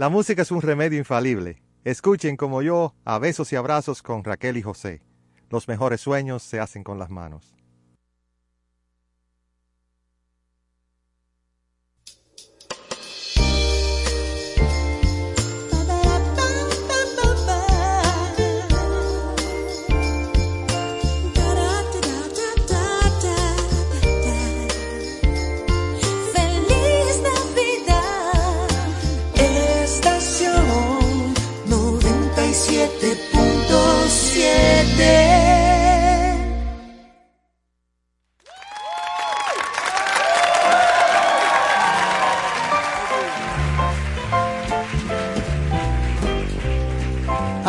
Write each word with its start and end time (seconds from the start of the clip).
La 0.00 0.08
música 0.08 0.40
es 0.40 0.50
un 0.50 0.62
remedio 0.62 0.98
infalible. 0.98 1.62
Escuchen 1.84 2.38
como 2.38 2.62
yo 2.62 2.94
a 3.04 3.18
besos 3.18 3.52
y 3.52 3.56
abrazos 3.56 4.00
con 4.00 4.24
Raquel 4.24 4.56
y 4.56 4.62
José. 4.62 5.02
Los 5.50 5.68
mejores 5.68 6.00
sueños 6.00 6.42
se 6.42 6.58
hacen 6.58 6.82
con 6.82 6.98
las 6.98 7.10
manos. 7.10 7.59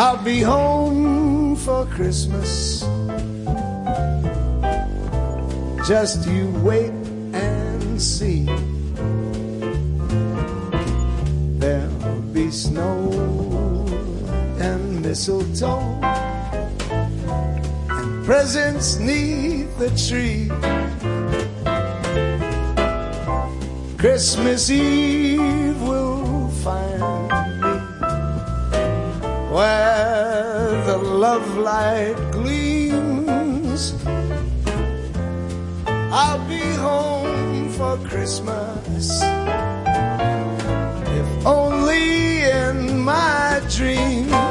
I'll 0.03 0.23
be 0.23 0.41
home 0.41 1.55
for 1.55 1.85
Christmas. 1.85 2.81
Just 5.87 6.27
you 6.27 6.49
wait 6.63 6.91
and 7.33 8.01
see. 8.01 8.45
There'll 11.59 12.21
be 12.33 12.51
snow 12.51 13.40
mistletoe 15.11 15.99
and 17.89 18.25
presents 18.25 18.95
neath 18.95 19.67
the 19.77 19.89
tree. 20.07 20.47
Christmas 23.97 24.69
Eve 24.69 25.81
will 25.81 26.47
find 26.63 27.27
me 27.61 27.75
where 29.51 30.81
the 30.85 30.97
love 30.97 31.57
light 31.57 32.15
gleams. 32.31 33.93
I'll 36.23 36.47
be 36.47 36.63
home 36.87 37.67
for 37.71 37.97
Christmas, 38.07 39.21
if 41.19 41.45
only 41.45 42.43
in 42.43 42.97
my 42.97 43.61
dreams. 43.75 44.50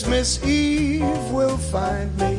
Christmas 0.00 0.42
Eve 0.44 1.30
will 1.30 1.58
find 1.58 2.16
me 2.16 2.36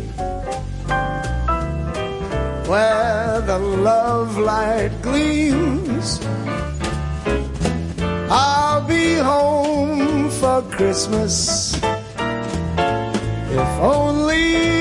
where 2.68 3.40
the 3.42 3.60
love 3.60 4.36
light 4.40 4.90
gleams. 5.04 6.20
I'll 8.32 8.82
be 8.88 9.14
home 9.14 10.32
for 10.32 10.64
Christmas, 10.72 11.76
if 13.52 13.70
only 13.80 14.81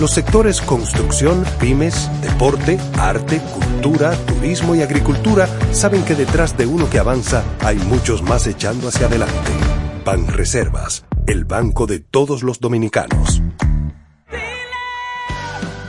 Los 0.00 0.10
sectores 0.10 0.60
construcción, 0.60 1.44
pymes, 1.60 2.10
deporte, 2.20 2.78
arte, 2.98 3.40
cultura, 3.40 4.12
turismo 4.26 4.74
y 4.74 4.82
agricultura 4.82 5.48
saben 5.72 6.04
que 6.04 6.16
detrás 6.16 6.56
de 6.56 6.66
uno 6.66 6.90
que 6.90 6.98
avanza 6.98 7.44
hay 7.60 7.76
muchos 7.76 8.22
más 8.22 8.46
echando 8.48 8.88
hacia 8.88 9.06
adelante. 9.06 9.34
Banreservas, 10.04 11.04
el 11.28 11.44
banco 11.44 11.86
de 11.86 12.00
todos 12.00 12.42
los 12.42 12.58
dominicanos. 12.58 13.40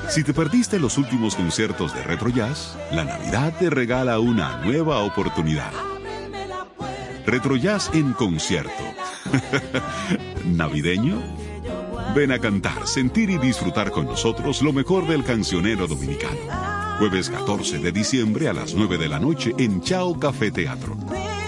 Si 0.08 0.24
te 0.24 0.34
perdiste 0.34 0.80
los 0.80 1.00
últimos 1.00 1.36
conciertos 1.36 1.94
de 1.96 2.04
Retro 2.04 2.30
Jazz, 2.30 2.78
la 2.92 3.04
Navidad 3.04 3.54
te 3.58 3.72
regala 3.72 4.20
una 4.20 4.64
nueva 4.64 5.00
oportunidad. 5.00 5.72
Retro 7.26 7.56
Jazz 7.56 7.90
en 7.92 8.14
concierto. 8.14 8.84
¿Navideño? 10.46 11.45
Ven 12.16 12.32
a 12.32 12.40
cantar, 12.40 12.88
sentir 12.88 13.30
y 13.30 13.38
disfrutar 13.38 13.92
con 13.92 14.06
nosotros 14.06 14.62
lo 14.62 14.72
mejor 14.72 15.06
del 15.06 15.26
cancionero 15.26 15.86
dominicano. 15.86 16.40
Jueves 16.98 17.30
14 17.30 17.80
de 17.80 17.92
diciembre 17.92 18.48
a 18.48 18.54
las 18.54 18.74
9 18.74 18.98
de 18.98 19.10
la 19.10 19.20
noche 19.20 19.54
en 19.58 19.82
Chao 19.82 20.18
Café 20.18 20.50
Teatro. 20.50 20.96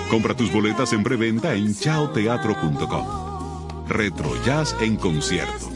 Compra 0.09 0.35
tus 0.35 0.51
boletas 0.51 0.91
en 0.91 1.03
preventa 1.03 1.53
en 1.53 1.73
chaoteatro.com. 1.73 3.87
Retro 3.87 4.43
Jazz 4.43 4.75
en 4.81 4.97
concierto. 4.97 5.71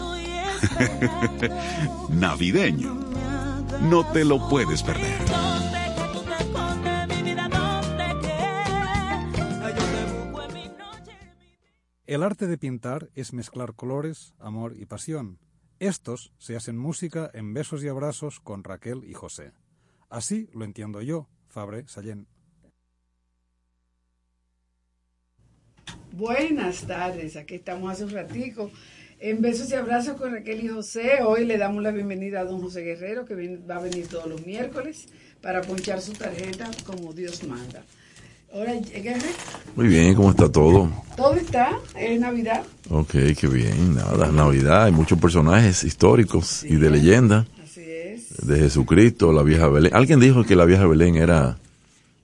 Navideño. 2.10 2.93
No 3.84 4.06
te 4.12 4.25
lo 4.25 4.49
puedes 4.49 4.84
perder. 4.84 5.81
El 12.12 12.24
arte 12.24 12.45
de 12.45 12.58
pintar 12.58 13.10
es 13.15 13.32
mezclar 13.32 13.74
colores, 13.74 14.34
amor 14.38 14.76
y 14.78 14.86
pasión. 14.86 15.39
Estos 15.80 16.34
se 16.39 16.58
hacen 16.58 16.78
música 16.78 17.32
en 17.34 17.54
besos 17.54 17.86
y 17.86 17.88
abrazos 17.88 18.41
con 18.41 18.65
Raquel 18.65 19.06
y 19.06 19.13
José. 19.13 19.54
Así 20.10 20.50
lo 20.54 20.65
entiendo 20.65 21.02
yo, 21.02 21.30
Fabre 21.47 21.88
Sallén. 21.88 22.28
Buenas 26.12 26.86
tardes, 26.86 27.38
aquí 27.38 27.56
estamos 27.56 27.89
hace 27.89 28.04
un 28.04 28.10
ratico 28.10 28.69
en 29.17 29.41
Besos 29.41 29.71
y 29.71 29.76
Abrazos 29.76 30.17
con 30.17 30.34
Raquel 30.34 30.65
y 30.65 30.67
José. 30.67 31.24
Hoy 31.24 31.45
le 31.45 31.58
damos 31.58 31.82
la 31.82 31.91
bienvenida 31.91 32.41
a 32.41 32.43
don 32.43 32.60
José 32.60 32.82
Guerrero, 32.82 33.24
que 33.24 33.58
va 33.60 33.78
a 33.78 33.82
venir 33.82 34.10
todos 34.10 34.28
los 34.28 34.45
miércoles 34.45 35.08
para 35.41 35.62
ponchar 35.62 36.02
su 36.02 36.12
tarjeta 36.12 36.69
como 36.86 37.13
Dios 37.13 37.41
manda. 37.45 37.86
Hola. 38.54 38.74
Muy 39.78 39.88
bien, 39.88 40.14
¿cómo 40.14 40.32
está 40.32 40.52
todo? 40.52 40.90
Todo 41.16 41.36
está, 41.36 41.80
es 41.98 42.20
Navidad. 42.20 42.64
Ok, 42.90 43.12
qué 43.40 43.48
bien, 43.48 43.96
nada, 43.96 44.30
Navidad, 44.30 44.84
hay 44.84 44.92
muchos 44.92 45.18
personajes 45.20 45.86
históricos 45.86 46.66
y 46.66 46.76
de 46.76 46.90
leyenda. 46.90 47.46
Así 47.64 47.82
es. 47.82 48.46
De 48.46 48.60
Jesucristo, 48.60 49.32
la 49.32 49.44
vieja 49.44 49.70
Belén. 49.70 49.96
Alguien 49.96 50.20
dijo 50.20 50.44
que 50.44 50.58
la 50.58 50.66
vieja 50.66 50.86
Belén 50.86 51.16
era 51.16 51.58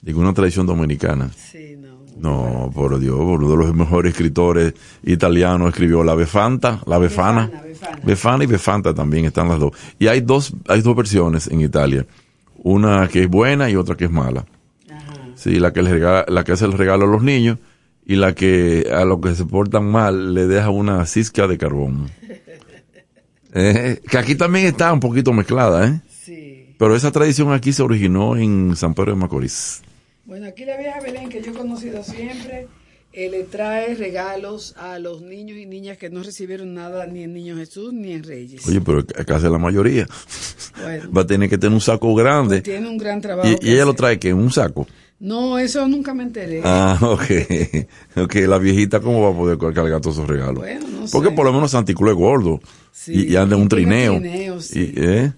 de 0.01 0.13
una 0.13 0.33
tradición 0.33 0.65
dominicana. 0.65 1.31
Sí, 1.33 1.77
no. 1.79 1.97
No, 2.19 2.71
por 2.73 2.99
Dios, 2.99 3.17
uno 3.17 3.49
de 3.49 3.55
los 3.55 3.73
mejores 3.73 4.11
escritores 4.11 4.73
italianos 5.03 5.69
escribió 5.69 6.03
La 6.03 6.15
Befanta, 6.15 6.81
La 6.87 6.97
Befana. 6.97 7.45
Befana, 7.47 7.63
Befana. 7.63 8.01
Befana 8.03 8.43
y 8.43 8.47
Befanta 8.47 8.93
también 8.93 9.23
están 9.23 9.47
las 9.47 9.59
dos. 9.59 9.71
Y 9.97 10.07
hay 10.07 10.19
dos, 10.19 10.53
hay 10.67 10.81
dos 10.81 10.93
versiones 10.93 11.47
en 11.47 11.61
Italia. 11.61 12.05
Una 12.63 13.07
que 13.07 13.23
es 13.23 13.29
buena 13.29 13.69
y 13.69 13.77
otra 13.77 13.95
que 13.95 14.05
es 14.05 14.11
mala. 14.11 14.45
Sí, 15.37 15.59
la 15.59 15.71
que, 15.71 15.83
les 15.83 15.93
regala, 15.93 16.25
la 16.27 16.43
que 16.43 16.51
hace 16.51 16.65
el 16.65 16.73
regalo 16.73 17.05
a 17.05 17.07
los 17.07 17.23
niños 17.23 17.59
y 18.05 18.15
la 18.15 18.33
que 18.33 18.87
a 18.91 19.05
los 19.05 19.21
que 19.21 19.35
se 19.35 19.45
portan 19.45 19.85
mal 19.85 20.33
le 20.33 20.47
deja 20.47 20.69
una 20.69 21.05
cisca 21.05 21.47
de 21.47 21.57
carbón. 21.57 22.09
Eh, 23.59 24.01
que 24.07 24.17
aquí 24.19 24.35
también 24.35 24.67
está 24.67 24.93
un 24.93 24.99
poquito 24.99 25.33
mezclada, 25.33 25.87
¿eh? 25.87 26.01
Sí. 26.09 26.75
Pero 26.77 26.95
esa 26.95 27.11
tradición 27.11 27.53
aquí 27.53 27.73
se 27.73 27.81
originó 27.81 28.35
en 28.35 28.75
San 28.75 28.93
Pedro 28.93 29.11
de 29.13 29.17
Macorís. 29.17 29.81
Bueno, 30.25 30.45
aquí 30.45 30.63
la 30.65 30.77
vieja 30.77 30.99
Belén, 30.99 31.29
que 31.29 31.41
yo 31.41 31.51
he 31.51 31.55
conocido 31.55 32.03
siempre, 32.03 32.67
eh, 33.13 33.29
le 33.31 33.45
trae 33.45 33.95
regalos 33.95 34.75
a 34.77 34.99
los 34.99 35.23
niños 35.23 35.57
y 35.57 35.65
niñas 35.65 35.97
que 35.97 36.09
no 36.11 36.21
recibieron 36.21 36.75
nada 36.75 37.07
ni 37.07 37.23
en 37.23 37.33
Niño 37.33 37.55
Jesús 37.55 37.91
ni 37.93 38.11
en 38.11 38.23
Reyes. 38.23 38.67
Oye, 38.67 38.79
pero 38.79 38.99
acá 38.99 39.37
hace 39.37 39.49
la 39.49 39.57
mayoría. 39.57 40.05
Bueno. 40.83 41.09
Va 41.17 41.21
a 41.21 41.25
tener 41.25 41.49
que 41.49 41.57
tener 41.57 41.73
un 41.73 41.81
saco 41.81 42.13
grande. 42.13 42.61
Tiene 42.61 42.87
un 42.87 42.97
gran 42.97 43.19
trabajo. 43.19 43.49
Y, 43.49 43.71
ella 43.71 43.85
lo 43.85 43.95
trae 43.95 44.19
que 44.19 44.29
en 44.29 44.37
un 44.37 44.51
saco. 44.51 44.85
No, 45.19 45.57
eso 45.57 45.87
nunca 45.87 46.13
me 46.13 46.23
enteré. 46.23 46.61
Ah, 46.63 46.97
ok. 47.01 47.23
Ok, 48.17 48.35
la 48.47 48.57
viejita, 48.59 48.99
¿cómo 48.99 49.21
va 49.21 49.29
a 49.29 49.35
poder 49.35 49.57
cargar 49.73 49.99
todos 50.01 50.17
esos 50.17 50.27
regalos? 50.29 50.57
Bueno, 50.59 50.87
no 50.87 51.05
Porque 51.11 51.29
sé. 51.29 51.35
por 51.35 51.45
lo 51.45 51.53
menos 51.53 51.71
Santiculo 51.71 52.11
es 52.11 52.17
gordo. 52.17 52.59
Sí, 52.91 53.13
y, 53.27 53.33
y 53.33 53.35
anda 53.35 53.55
en 53.55 53.61
un 53.63 53.67
trineo. 53.69 54.19
trineo, 54.19 54.61
sí. 54.61 54.93
Y, 54.95 54.99
¿eh? 55.03 55.33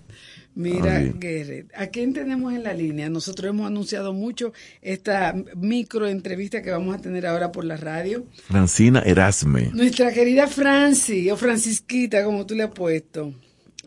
Mira, 0.55 0.97
Ah. 0.97 1.13
Guerre, 1.17 1.67
¿a 1.73 1.87
quién 1.87 2.11
tenemos 2.11 2.51
en 2.53 2.63
la 2.63 2.73
línea? 2.73 3.09
Nosotros 3.09 3.49
hemos 3.51 3.67
anunciado 3.67 4.11
mucho 4.11 4.51
esta 4.81 5.33
micro 5.55 6.05
entrevista 6.07 6.61
que 6.61 6.71
vamos 6.71 6.93
a 6.95 6.99
tener 6.99 7.25
ahora 7.25 7.49
por 7.53 7.63
la 7.63 7.77
radio. 7.77 8.25
Francina 8.49 8.99
Erasme. 9.05 9.69
Nuestra 9.73 10.11
querida 10.11 10.47
Franci, 10.47 11.29
o 11.31 11.37
Francisquita, 11.37 12.25
como 12.25 12.45
tú 12.45 12.55
le 12.55 12.63
has 12.63 12.71
puesto. 12.71 13.33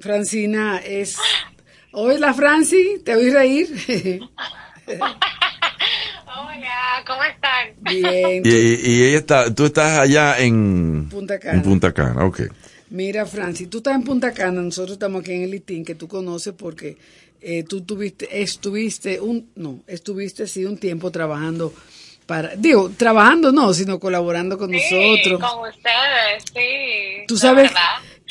Francina 0.01 0.79
es... 0.79 1.19
Hola, 1.93 2.33
Franci, 2.33 3.01
¿te 3.05 3.15
oí 3.15 3.29
reír? 3.29 3.69
Hola, 6.35 7.03
¿cómo 7.07 7.23
están? 7.25 7.69
Bien. 7.81 8.43
Y, 8.45 8.49
y- 8.49 9.03
ella 9.09 9.19
está, 9.19 9.55
tú 9.55 9.67
estás 9.67 9.99
allá 9.99 10.39
en 10.39 11.09
Punta 11.11 11.39
Cana. 11.39 11.55
En 11.59 11.63
Punta 11.63 11.93
Cana, 11.93 12.25
ok. 12.25 12.41
Mira, 12.91 13.27
Franci, 13.27 13.67
tú 13.67 13.79
estás 13.79 13.95
en 13.95 14.03
Punta 14.03 14.33
Cana, 14.33 14.61
nosotros 14.63 14.93
estamos 14.93 15.23
aquí 15.23 15.33
en 15.33 15.43
el 15.43 15.55
ITIN, 15.55 15.85
que 15.85 15.95
tú 15.95 16.09
conoces 16.09 16.55
porque 16.57 16.97
eh, 17.41 17.65
tú 17.65 17.83
tuviste, 17.83 18.41
estuviste 18.43 19.21
un, 19.21 19.51
no, 19.57 19.81
estuviste 19.87 20.47
sí 20.47 20.65
un 20.65 20.79
tiempo 20.79 21.11
trabajando 21.11 21.73
para, 22.27 22.55
digo, 22.57 22.91
trabajando 22.97 23.51
no, 23.53 23.73
sino 23.75 23.99
colaborando 23.99 24.57
con 24.57 24.71
Sí, 24.71 24.77
nosotros. 24.77 25.41
con 25.51 25.69
ustedes, 25.69 26.45
sí. 26.55 27.25
Tú 27.27 27.37
sabes 27.37 27.65
verdad. 27.65 27.81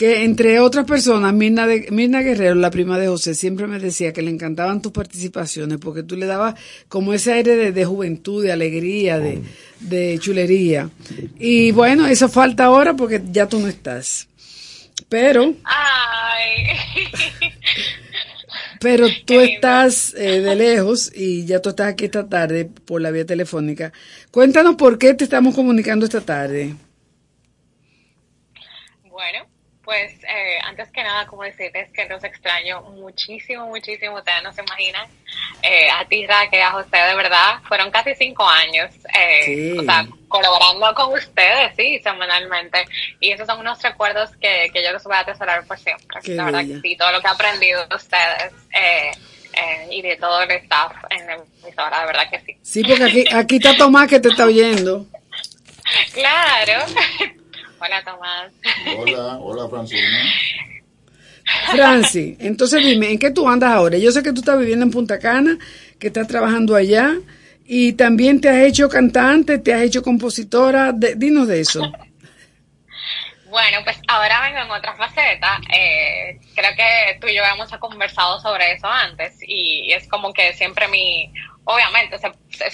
Que 0.02 0.24
entre 0.24 0.60
otras 0.60 0.86
personas, 0.86 1.32
Mirna, 1.32 1.68
de, 1.68 1.86
Mirna 1.92 2.22
Guerrero, 2.22 2.56
la 2.56 2.72
prima 2.72 2.98
de 2.98 3.06
José, 3.06 3.36
siempre 3.36 3.68
me 3.68 3.78
decía 3.78 4.12
que 4.12 4.24
le 4.24 4.32
encantaban 4.32 4.82
tus 4.82 4.92
participaciones 4.92 5.78
porque 5.78 6.02
tú 6.02 6.16
le 6.16 6.26
dabas 6.26 6.56
como 6.88 7.14
ese 7.14 7.34
aire 7.34 7.56
de, 7.56 7.72
de 7.72 7.86
juventud, 7.86 8.44
de 8.44 8.52
alegría, 8.52 9.20
de, 9.20 9.44
de 9.80 10.18
chulería. 10.20 10.90
Y 11.38 11.72
bueno, 11.72 12.08
eso 12.08 12.30
falta 12.30 12.66
ahora 12.66 12.96
porque 12.96 13.22
ya 13.32 13.48
tú 13.48 13.60
no 13.60 13.68
estás. 13.68 14.28
Pero, 15.08 15.54
Ay. 15.66 16.66
pero 18.80 19.06
tú 19.28 19.36
lindo. 19.36 19.54
estás 19.54 20.16
eh, 20.16 20.42
de 20.42 20.56
lejos 20.56 21.12
y 21.16 21.46
ya 21.46 21.62
tú 21.62 21.70
estás 21.70 21.90
aquí 21.90 22.06
esta 22.06 22.28
tarde 22.28 22.66
por 22.66 23.02
la 23.02 23.12
vía 23.12 23.28
telefónica. 23.28 23.94
Cuéntanos 24.32 24.78
por 24.78 24.98
qué 24.98 25.14
te 25.14 25.26
estamos 25.26 25.54
comunicando 25.54 26.06
esta 26.06 26.22
tarde. 26.22 26.74
Bueno, 29.08 29.51
pues 29.92 30.14
eh, 30.24 30.58
antes 30.64 30.90
que 30.90 31.04
nada, 31.04 31.28
como 31.28 31.44
decirles 31.44 31.90
que 31.92 32.06
los 32.06 32.24
extraño 32.24 32.82
muchísimo, 32.94 33.68
muchísimo. 33.68 34.16
Ustedes 34.16 34.42
no 34.42 34.54
se 34.54 34.62
imaginan. 34.62 35.06
Eh, 35.62 35.90
a 35.90 36.06
ti, 36.06 36.26
Raquel, 36.26 36.62
a 36.62 36.72
José, 36.72 36.96
de 36.96 37.14
verdad, 37.14 37.60
fueron 37.68 37.92
casi 37.92 38.16
cinco 38.16 38.48
años. 38.48 38.90
Eh, 39.14 39.42
Sí. 39.44 39.78
O 39.78 39.84
sea, 39.84 40.08
colaborando 40.30 40.96
con 40.96 41.14
ustedes, 41.14 41.74
sí, 41.76 42.00
semanalmente. 42.02 42.86
Y 43.20 43.32
esos 43.34 43.46
son 43.46 43.60
unos 43.60 43.82
recuerdos 43.82 44.30
que, 44.38 44.70
que 44.72 44.82
yo 44.82 44.94
los 44.94 45.04
voy 45.04 45.16
a 45.16 45.20
atesorar 45.20 45.66
por 45.68 45.78
siempre. 45.78 46.22
Qué 46.24 46.36
la 46.36 46.46
verdad 46.46 46.60
bella. 46.60 46.76
que 46.76 46.88
sí, 46.88 46.96
todo 46.96 47.12
lo 47.12 47.20
que 47.20 47.28
he 47.28 47.32
aprendido 47.32 47.86
de 47.86 47.96
ustedes 47.96 48.54
eh, 48.74 49.12
eh, 49.52 49.88
y 49.92 50.02
de 50.02 50.16
todo 50.16 50.42
el 50.44 50.52
staff 50.52 50.94
en 51.10 51.28
la 51.28 51.34
emisora, 51.64 52.00
de 52.00 52.06
verdad 52.06 52.30
que 52.32 52.40
sí. 52.40 52.58
Sí, 52.62 52.82
porque 52.86 53.04
aquí, 53.04 53.26
aquí 53.34 53.56
está 53.58 53.76
Tomás 53.76 54.08
que 54.08 54.22
te 54.22 54.30
está 54.30 54.46
oyendo. 54.46 55.06
Claro. 56.14 56.86
Hola, 57.82 58.04
Tomás. 58.04 58.52
Hola, 58.98 59.38
hola 59.40 59.68
Francina. 59.70 60.20
Franci, 61.72 62.38
entonces 62.40 62.84
dime, 62.84 63.12
¿en 63.12 63.18
qué 63.20 63.32
tú 63.32 63.48
andas 63.50 63.72
ahora? 63.72 63.98
Yo 63.98 64.12
sé 64.12 64.22
que 64.22 64.32
tú 64.32 64.42
estás 64.42 64.60
viviendo 64.60 64.86
en 64.86 64.92
Punta 64.92 65.18
Cana, 65.20 65.58
que 66.00 66.08
estás 66.08 66.28
trabajando 66.28 66.76
allá 66.76 67.14
y 67.66 67.94
también 67.94 68.40
te 68.40 68.50
has 68.50 68.58
hecho 68.58 68.88
cantante, 68.88 69.58
te 69.58 69.74
has 69.74 69.82
hecho 69.82 70.04
compositora. 70.04 70.92
De- 70.92 71.16
dinos 71.16 71.48
de 71.48 71.62
eso. 71.62 71.82
Bueno, 73.50 73.80
pues 73.84 73.98
ahora 74.08 74.42
vengo 74.44 74.60
en 74.60 74.72
otra 74.72 74.96
faceta. 74.96 75.60
Eh, 75.76 76.40
creo 76.56 76.72
que 76.76 77.20
tú 77.20 77.28
y 77.28 77.36
yo 77.36 77.42
hemos 77.44 77.70
conversado 77.80 78.40
sobre 78.40 78.74
eso 78.74 78.88
antes 78.88 79.34
y 79.46 79.92
es 79.92 80.08
como 80.08 80.32
que 80.32 80.54
siempre 80.54 80.88
mi, 80.88 81.34
obviamente, 81.66 82.16
eso 82.16 82.32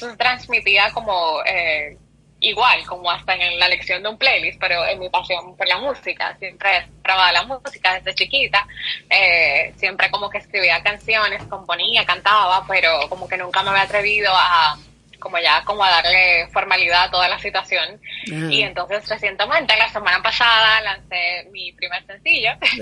se 0.09 0.17
transmitía 0.17 0.91
como 0.91 1.41
eh, 1.45 1.97
igual, 2.39 2.85
como 2.85 3.09
hasta 3.09 3.33
en 3.35 3.59
la 3.59 3.67
lección 3.67 4.03
de 4.03 4.09
un 4.09 4.17
playlist, 4.17 4.59
pero 4.59 4.85
en 4.85 4.99
mi 4.99 5.09
pasión 5.09 5.55
por 5.55 5.67
la 5.67 5.77
música, 5.77 6.35
siempre 6.37 6.87
trabajaba 7.03 7.31
la 7.31 7.43
música 7.43 7.95
desde 7.95 8.15
chiquita, 8.15 8.67
eh, 9.09 9.73
siempre 9.77 10.09
como 10.11 10.29
que 10.29 10.37
escribía 10.39 10.81
canciones, 10.83 11.43
componía, 11.45 12.05
cantaba, 12.05 12.65
pero 12.67 13.09
como 13.09 13.27
que 13.27 13.37
nunca 13.37 13.63
me 13.63 13.71
había 13.71 13.83
atrevido 13.83 14.31
a 14.33 14.77
como 15.19 15.37
ya 15.39 15.63
como 15.65 15.83
a 15.83 15.89
darle 15.89 16.47
formalidad 16.51 17.05
a 17.05 17.11
toda 17.11 17.27
la 17.27 17.39
situación. 17.39 17.99
Y 18.25 18.61
entonces 18.61 19.07
recientemente, 19.07 19.75
la 19.77 19.89
semana 19.89 20.21
pasada, 20.21 20.81
lancé 20.81 21.47
mi 21.51 21.71
primer 21.73 22.05
sencillo. 22.05 22.51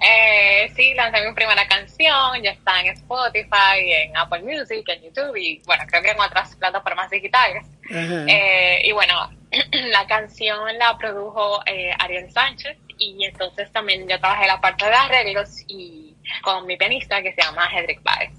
eh, 0.00 0.70
sí, 0.74 0.94
lancé 0.94 1.26
mi 1.26 1.34
primera 1.34 1.66
canción, 1.66 2.42
ya 2.42 2.50
está 2.50 2.80
en 2.80 2.88
Spotify, 2.88 3.78
en 3.80 4.16
Apple 4.16 4.42
Music, 4.42 4.84
en 4.88 5.02
YouTube 5.02 5.36
y 5.36 5.62
bueno, 5.66 5.84
creo 5.88 6.02
que 6.02 6.10
en 6.10 6.20
otras 6.20 6.54
plataformas 6.56 7.10
digitales. 7.10 7.64
Eh, 7.90 8.82
y 8.84 8.92
bueno, 8.92 9.30
la 9.72 10.06
canción 10.06 10.78
la 10.78 10.96
produjo 10.98 11.62
eh, 11.66 11.92
Ariel 11.98 12.30
Sánchez 12.30 12.76
y 12.98 13.24
entonces 13.24 13.70
también 13.72 14.06
yo 14.08 14.18
trabajé 14.18 14.46
la 14.46 14.60
parte 14.60 14.84
de 14.84 14.94
arreglos 14.94 15.62
y 15.68 16.14
con 16.42 16.66
mi 16.66 16.76
pianista 16.76 17.22
que 17.22 17.32
se 17.32 17.42
llama 17.42 17.68
Hedrick 17.72 18.02
Baez. 18.02 18.32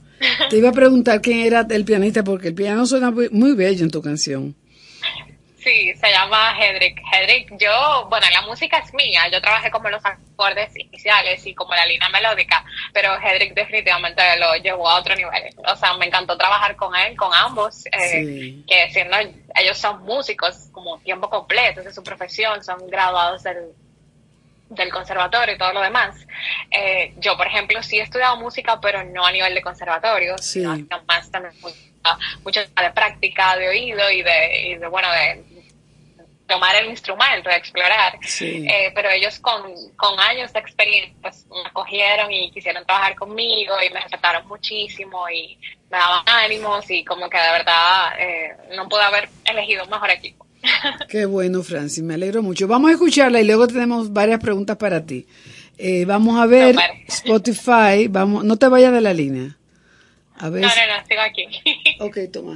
Te 0.50 0.58
iba 0.58 0.70
a 0.70 0.74
preguntar 0.74 1.22
quién 1.22 1.40
era 1.40 1.66
el 1.70 1.86
pianista 1.86 2.24
porque 2.24 2.50
el 2.50 2.56
piano 2.56 2.86
suena 2.86 3.12
muy 3.12 3.54
bello 3.54 3.84
en 3.84 3.92
tu 3.92 4.02
canción. 4.02 4.56
Sí, 5.64 5.94
se 5.94 6.10
llama 6.10 6.56
Hedrick. 6.58 7.02
Hedrick, 7.12 7.58
yo, 7.60 8.08
bueno, 8.10 8.26
la 8.32 8.42
música 8.44 8.78
es 8.78 8.94
mía, 8.94 9.30
yo 9.32 9.42
trabajé 9.42 9.70
como 9.70 9.90
los 9.90 10.04
acordes 10.06 10.70
iniciales 10.78 11.46
y 11.46 11.54
como 11.54 11.74
la 11.76 11.86
línea 11.86 12.08
melódica, 12.10 12.64
pero 12.94 13.14
Hedrick 13.22 13.54
definitivamente 13.54 14.22
lo 14.40 14.56
llevó 14.56 14.88
a 14.88 15.00
otro 15.00 15.16
nivel. 15.16 15.54
O 15.68 15.76
sea, 15.76 15.98
me 15.98 16.06
encantó 16.06 16.38
trabajar 16.38 16.78
con 16.78 16.96
él, 16.96 17.16
con 17.18 17.34
ambos, 17.34 17.86
eh, 17.88 18.64
que 18.66 18.90
siendo 18.94 19.18
ellos 19.18 19.78
son 19.78 20.04
músicos 20.04 20.70
como 20.72 20.98
tiempo 21.00 21.30
completo, 21.30 21.82
es 21.82 21.94
su 21.94 22.04
profesión, 22.04 22.64
son 22.64 22.88
graduados 22.88 23.44
del 23.44 23.74
del 24.70 24.92
conservatorio 24.92 25.56
y 25.56 25.58
todo 25.58 25.74
lo 25.74 25.82
demás. 25.82 26.16
Eh, 26.72 27.14
yo, 27.18 27.36
por 27.36 27.48
ejemplo, 27.48 27.82
sí 27.84 28.00
he 28.00 28.04
estudiado 28.04 28.38
música, 28.38 28.80
pero 28.80 29.04
no 29.04 29.26
a 29.26 29.32
nivel 29.32 29.54
de 29.54 29.62
conservatorio, 29.62 30.38
sino 30.38 30.78
más 31.08 31.30
también 31.32 31.54
mucho 32.44 32.62
de 32.62 32.92
práctica, 32.92 33.58
de 33.58 33.70
oído 33.70 34.10
y 34.10 34.22
de, 34.22 34.68
y 34.70 34.76
de 34.76 34.88
bueno, 34.88 35.12
de 35.12 35.44
tomar 36.48 36.76
el 36.76 36.88
instrumento, 36.88 37.50
de 37.50 37.56
explorar. 37.56 38.18
Eh, 38.42 38.92
pero 38.94 39.10
ellos 39.10 39.40
con, 39.40 39.72
con 39.96 40.20
años 40.20 40.52
de 40.52 40.60
experiencia 40.60 41.16
pues, 41.22 41.46
me 41.48 41.62
acogieron 41.70 42.32
y 42.32 42.52
quisieron 42.52 42.86
trabajar 42.86 43.16
conmigo 43.16 43.76
y 43.82 43.94
me 43.94 44.02
respetaron 44.02 44.48
muchísimo 44.48 45.30
y 45.30 45.58
me 45.90 45.98
daban 45.98 46.24
ánimos 46.28 46.90
y 46.90 47.06
como 47.06 47.30
que 47.30 47.38
de 47.38 47.52
verdad 47.52 48.20
eh, 48.20 48.58
no 48.76 48.90
pude 48.90 49.04
haber 49.04 49.30
elegido 49.46 49.84
un 49.84 49.92
mejor 49.92 50.10
equipo. 50.10 50.49
Qué 51.10 51.26
bueno, 51.26 51.64
Francis, 51.64 52.04
me 52.04 52.14
alegro 52.14 52.42
mucho. 52.44 52.68
Vamos 52.68 52.90
a 52.90 52.94
escucharla 52.94 53.42
y 53.42 53.46
luego 53.46 53.68
tenemos 53.68 54.12
varias 54.12 54.40
preguntas 54.40 54.78
para 54.78 55.06
ti. 55.06 55.26
Eh, 55.78 56.06
vamos 56.06 56.40
a 56.40 56.46
ver 56.46 56.76
Spotify, 57.08 58.08
vamos, 58.10 58.44
no 58.44 58.58
te 58.58 58.68
vayas 58.68 58.92
de 58.92 59.02
la 59.02 59.14
línea. 59.14 59.58
A 60.36 60.50
ver. 60.50 60.62
No, 60.62 60.68
no, 60.68 60.76
no, 60.76 61.08
sigo 61.08 61.22
aquí. 61.22 61.46
ok, 62.00 62.32
toma. 62.32 62.56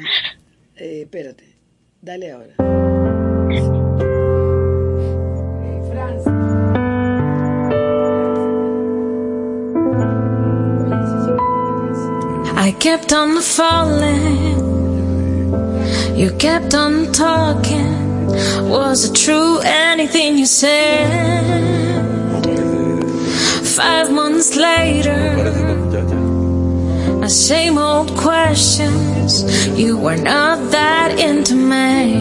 Eh, 0.76 1.02
espérate, 1.04 1.56
dale 2.02 2.32
ahora. 2.32 2.56
I 12.56 12.72
kept 12.80 13.12
on 13.12 13.42
falling 13.42 14.53
You 16.16 16.32
kept 16.38 16.76
on 16.76 17.12
talking. 17.12 18.28
Was 18.70 19.10
it 19.10 19.16
true 19.16 19.60
anything 19.64 20.38
you 20.38 20.46
said? 20.46 21.10
Five 23.76 24.12
months 24.12 24.56
later, 24.56 25.34
the 27.20 27.28
same 27.30 27.80
old 27.80 28.16
questions. 28.16 29.44
You 29.78 29.98
were 29.98 30.16
not 30.16 30.72
that 30.72 31.20
into 31.20 31.56
me. 31.56 32.14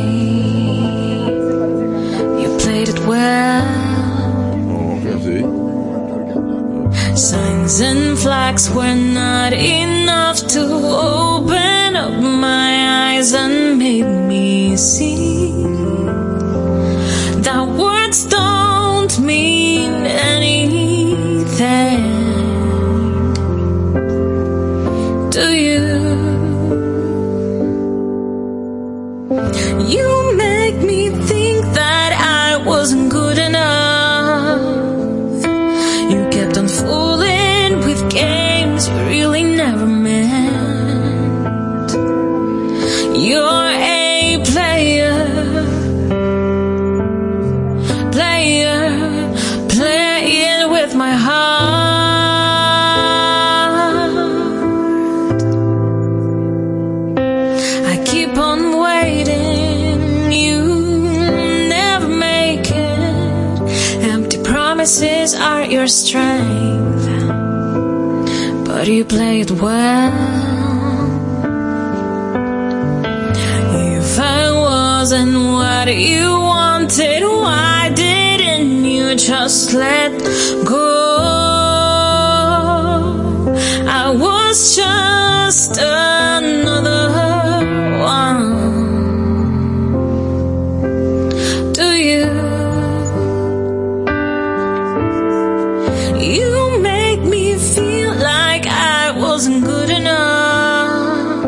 You 2.43 2.49
played 2.59 2.89
it 2.89 2.99
well. 3.07 3.83
Signs 7.15 7.81
and 7.81 8.19
flags 8.19 8.71
were 8.71 8.95
not 8.95 9.53
enough 9.53 10.39
to 10.49 10.63
open 10.63 11.82
up 12.03 12.21
my 12.21 13.15
eyes 13.15 13.33
and 13.33 13.79
made 13.79 14.11
me 14.31 14.77
see 14.77 15.53
that 17.47 17.65
words 17.79 18.25
don't 18.25 19.21
mean 19.21 19.93
anything. 20.07 20.82
On 58.63 58.79
waiting, 58.79 60.33
you 60.33 60.61
never 61.69 62.09
make 62.09 62.71
it. 62.71 64.03
Empty 64.03 64.43
promises 64.43 65.35
are 65.35 65.65
your 65.65 65.87
strength, 65.89 67.07
but 68.67 68.87
you 68.89 69.05
play 69.05 69.41
it 69.41 69.51
well. 69.51 70.13
If 73.99 74.19
I 74.19 74.53
wasn't 74.53 75.35
what 75.53 75.89
you 75.97 76.31
wanted, 76.31 77.23
why 77.23 77.91
didn't 77.95 78.85
you 78.85 79.15
just 79.15 79.73
let 79.73 80.13
go? 80.65 81.01
I 83.89 84.11
was 84.15 84.77
just 84.77 85.79
another 85.79 87.22
one. 88.03 88.43
Do 91.73 91.89
you? 92.11 92.27
You 96.35 96.79
make 96.81 97.23
me 97.23 97.45
feel 97.75 98.15
like 98.15 98.67
I 98.67 99.13
wasn't 99.17 99.65
good 99.65 99.91
enough. 99.91 101.45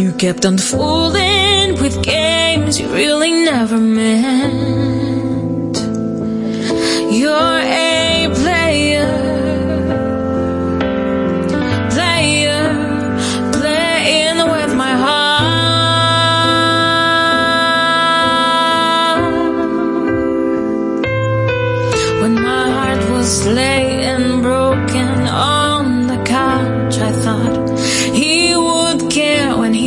You 0.00 0.12
kept 0.12 0.44
on 0.44 0.58
fooling 0.58 1.80
with 1.82 2.02
games 2.02 2.78
you 2.80 2.88
really 2.92 3.32
never 3.32 3.78
meant. 3.78 4.91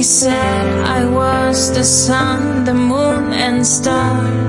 Said 0.06 0.68
I 0.86 1.04
was 1.04 1.72
the 1.74 1.84
sun, 1.84 2.64
the 2.64 2.76
moon, 2.76 3.34
and 3.34 3.66
stars. 3.66 4.45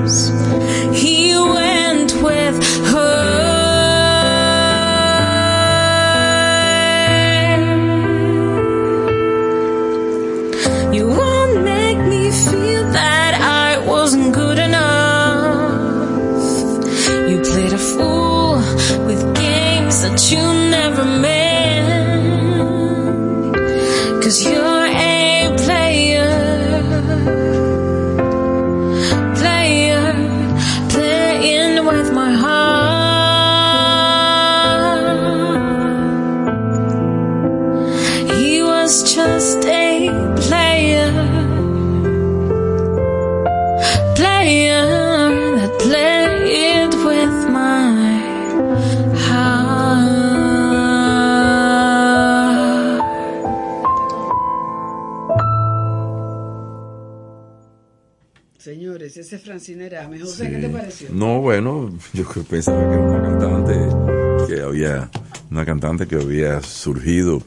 No, 61.13 61.41
bueno, 61.41 61.91
yo 62.13 62.25
pensaba 62.49 62.79
que 62.89 62.95
era 62.95 63.03
una 63.03 63.23
cantante 63.23 64.49
que 64.49 64.61
había, 64.61 65.11
una 65.51 65.65
cantante 65.65 66.07
que 66.07 66.17
había 66.17 66.63
surgido 66.63 67.43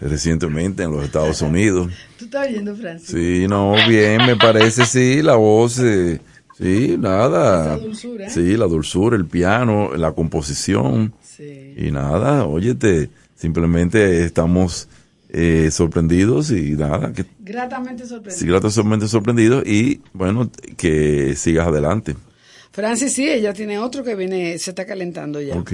recientemente 0.00 0.82
en 0.82 0.92
los 0.92 1.04
Estados 1.04 1.42
Unidos. 1.42 1.90
¿Tú 2.18 2.26
estás 2.26 2.48
oyendo, 2.48 2.76
Francine? 2.76 3.22
Sí, 3.22 3.48
no, 3.48 3.74
bien, 3.88 4.26
me 4.26 4.36
parece, 4.36 4.84
sí, 4.84 5.22
la 5.22 5.36
voz, 5.36 5.78
eh, 5.78 6.20
sí, 6.58 6.96
nada. 6.98 7.74
Esa 7.76 7.84
dulzura. 7.84 8.30
Sí, 8.30 8.56
la 8.56 8.66
dulzura, 8.66 9.16
el 9.16 9.26
piano, 9.26 9.90
la 9.96 10.12
composición. 10.12 11.14
Y 11.38 11.90
nada, 11.90 12.46
óyete, 12.46 13.10
simplemente 13.34 14.24
estamos 14.24 14.88
eh, 15.28 15.70
sorprendidos 15.70 16.50
y 16.50 16.72
nada, 16.72 17.12
que 17.12 17.24
Gratamente 17.38 18.06
sorprendido. 18.06 18.38
sí, 18.38 18.46
gratamente 18.46 19.08
sorprendidos 19.08 19.66
y 19.66 20.02
bueno, 20.12 20.50
que 20.76 21.34
sigas 21.36 21.66
adelante. 21.66 22.14
Francis, 22.72 23.14
sí, 23.14 23.28
ella 23.28 23.54
tiene 23.54 23.78
otro 23.78 24.04
que 24.04 24.14
viene, 24.14 24.58
se 24.58 24.70
está 24.70 24.84
calentando 24.84 25.40
ya. 25.40 25.54
Ok. 25.54 25.72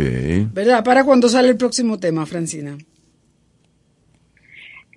¿Verdad? 0.53 0.85
¿Para 0.85 1.03
cuándo 1.05 1.29
sale 1.29 1.49
el 1.49 1.57
próximo 1.57 1.99
tema, 1.99 2.25
Francina? 2.27 2.77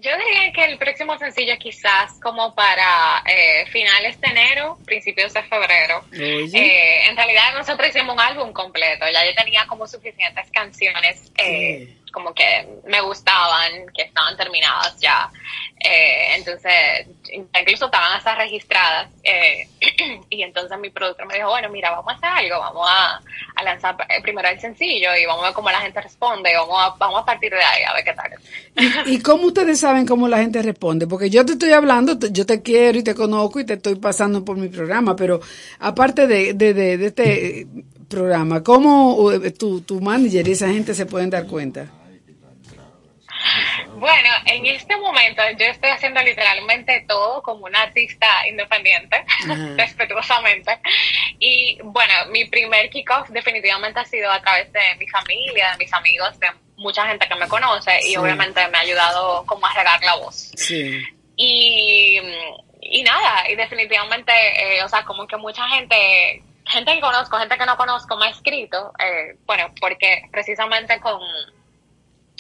Yo 0.05 0.11
diría 0.19 0.51
que 0.53 0.65
el 0.71 0.77
próximo 0.77 1.17
sencillo 1.17 1.53
quizás 1.57 2.11
como 2.21 2.53
para 2.53 3.23
eh, 3.25 3.65
finales 3.71 4.21
de 4.21 4.27
enero, 4.27 4.77
principios 4.85 5.33
de 5.33 5.41
febrero. 5.43 6.05
Eh, 6.11 7.07
en 7.09 7.15
realidad 7.15 7.55
nosotros 7.57 7.89
hicimos 7.89 8.13
un 8.13 8.21
álbum 8.21 8.53
completo, 8.53 9.05
ya 9.11 9.25
yo 9.25 9.33
tenía 9.35 9.65
como 9.65 9.87
suficientes 9.87 10.45
canciones 10.51 11.31
eh, 11.39 11.97
como 12.15 12.33
que 12.33 12.79
me 12.85 13.01
gustaban, 13.01 13.87
que 13.93 14.03
estaban 14.03 14.37
terminadas 14.37 14.97
ya. 15.01 15.29
Eh, 15.77 16.35
entonces, 16.37 16.71
incluso 17.29 17.85
estaban 17.85 18.13
hasta 18.13 18.35
registradas. 18.35 19.09
eh, 19.21 19.67
y 20.29 20.41
entonces 20.41 20.79
mi 20.79 20.89
productor 20.89 21.27
me 21.27 21.35
dijo, 21.35 21.49
bueno, 21.49 21.69
mira, 21.69 21.91
vamos 21.91 22.13
a 22.13 22.15
hacer 22.15 22.29
algo, 22.29 22.59
vamos 22.59 22.87
a, 22.89 23.21
lanzar 23.63 23.97
primero 24.21 24.47
el 24.47 24.59
sencillo 24.59 25.09
y 25.15 25.25
vamos 25.25 25.43
a 25.43 25.47
ver 25.47 25.53
cómo 25.55 25.69
la 25.71 25.81
gente 25.81 25.99
responde 25.99 26.51
y 26.51 26.55
vamos 26.55 26.77
a, 26.79 27.25
partir 27.25 27.51
de 27.51 27.61
ahí 27.61 27.83
a 27.83 27.93
ver 27.93 28.03
qué 28.03 28.13
tal. 28.13 28.31
¿Y 29.07 29.21
cómo 29.21 29.47
ustedes 29.47 29.79
saben 29.79 30.05
cómo 30.05 30.27
la 30.27 30.37
gente 30.37 30.61
responde? 30.61 31.07
Porque 31.07 31.29
yo 31.29 31.45
te 31.45 31.53
estoy 31.53 31.71
hablando, 31.71 32.17
yo 32.31 32.45
te 32.45 32.61
quiero 32.61 32.99
y 32.99 33.03
te 33.03 33.15
conozco 33.15 33.59
y 33.59 33.65
te 33.65 33.73
estoy 33.73 33.95
pasando 33.95 34.45
por 34.45 34.55
mi 34.55 34.69
programa, 34.69 35.15
pero 35.15 35.41
aparte 35.79 36.27
de, 36.27 36.53
de, 36.53 36.73
de, 36.73 36.97
de 36.97 37.07
este 37.07 37.67
programa, 38.07 38.63
¿cómo 38.63 39.31
eh, 39.31 39.51
tu, 39.51 39.81
tu 39.81 39.99
manager 39.99 40.47
y 40.47 40.51
esa 40.51 40.69
gente 40.69 40.93
se 40.93 41.05
pueden 41.05 41.29
dar 41.29 41.47
cuenta? 41.47 41.87
Bueno, 43.95 44.29
en 44.45 44.65
este 44.65 44.97
momento 44.97 45.41
yo 45.57 45.65
estoy 45.65 45.89
haciendo 45.89 46.21
literalmente 46.21 47.05
todo 47.07 47.41
como 47.41 47.65
una 47.65 47.83
artista 47.83 48.27
independiente, 48.47 49.23
respetuosamente. 49.77 50.79
Y 51.39 51.79
bueno, 51.83 52.13
mi 52.31 52.45
primer 52.45 52.89
kickoff 52.89 53.29
definitivamente 53.29 53.99
ha 53.99 54.05
sido 54.05 54.31
a 54.31 54.41
través 54.41 54.71
de 54.73 54.81
mi 54.99 55.07
familia, 55.07 55.71
de 55.71 55.77
mis 55.77 55.93
amigos, 55.93 56.39
de 56.39 56.47
mucha 56.77 57.07
gente 57.07 57.27
que 57.27 57.35
me 57.35 57.47
conoce 57.47 57.99
y 58.07 58.17
obviamente 58.17 58.67
me 58.67 58.77
ha 58.77 58.81
ayudado 58.81 59.45
como 59.45 59.65
a 59.65 59.73
regar 59.73 60.03
la 60.03 60.15
voz. 60.15 60.51
Sí. 60.55 61.01
Y, 61.37 62.19
y 62.81 63.03
nada, 63.03 63.49
y 63.49 63.55
definitivamente, 63.55 64.31
eh, 64.31 64.83
o 64.83 64.89
sea, 64.89 65.03
como 65.05 65.27
que 65.27 65.37
mucha 65.37 65.67
gente, 65.69 66.43
gente 66.65 66.93
que 66.93 67.01
conozco, 67.01 67.37
gente 67.37 67.57
que 67.57 67.65
no 67.65 67.77
conozco, 67.77 68.17
me 68.17 68.27
ha 68.27 68.29
escrito, 68.29 68.91
eh, 68.99 69.37
bueno, 69.45 69.73
porque 69.79 70.23
precisamente 70.31 70.99
con, 70.99 71.19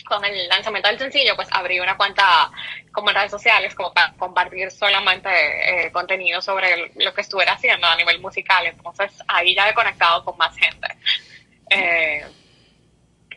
con 0.05 0.23
el 0.23 0.47
lanzamiento 0.47 0.89
del 0.89 0.99
sencillo, 0.99 1.35
pues 1.35 1.47
abrí 1.51 1.79
una 1.79 1.97
cuenta 1.97 2.51
como 2.91 3.09
en 3.09 3.15
redes 3.15 3.31
sociales, 3.31 3.75
como 3.75 3.93
para 3.93 4.13
compartir 4.13 4.71
solamente 4.71 5.29
eh, 5.29 5.91
contenido 5.91 6.41
sobre 6.41 6.91
lo 6.95 7.13
que 7.13 7.21
estuviera 7.21 7.53
haciendo 7.53 7.87
a 7.87 7.95
nivel 7.95 8.19
musical. 8.19 8.65
Entonces 8.65 9.11
ahí 9.27 9.55
ya 9.55 9.69
he 9.69 9.73
conectado 9.73 10.23
con 10.23 10.37
más 10.37 10.55
gente. 10.55 10.87
Eh, 11.69 12.23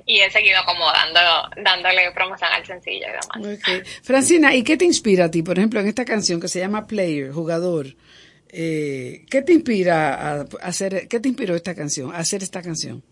y 0.07 0.21
he 0.21 0.31
seguido 0.31 0.61
como 0.65 0.87
dando, 0.91 1.21
dándole 1.63 2.11
promoción 2.13 2.51
al 2.51 2.65
sencillo 2.65 3.07
y 3.07 3.47
demás. 3.51 3.83
Francina, 4.03 4.55
¿y 4.55 4.63
qué 4.63 4.77
te 4.77 4.87
inspira 4.87 5.27
a 5.27 5.31
ti, 5.31 5.43
por 5.43 5.59
ejemplo, 5.59 5.81
en 5.81 5.89
esta 5.89 6.05
canción 6.05 6.41
que 6.41 6.49
se 6.49 6.61
llama 6.61 6.87
Player, 6.87 7.31
jugador? 7.31 7.95
Eh, 8.51 9.27
¿Qué 9.31 9.43
te 9.43 9.53
inspira 9.53 10.41
a 10.41 10.47
hacer, 10.63 11.09
qué 11.09 11.21
te 11.21 11.29
inspiró 11.29 11.55
esta 11.55 11.75
canción, 11.75 12.15
a 12.15 12.19
hacer 12.19 12.43
esta 12.43 12.63
canción? 12.63 13.03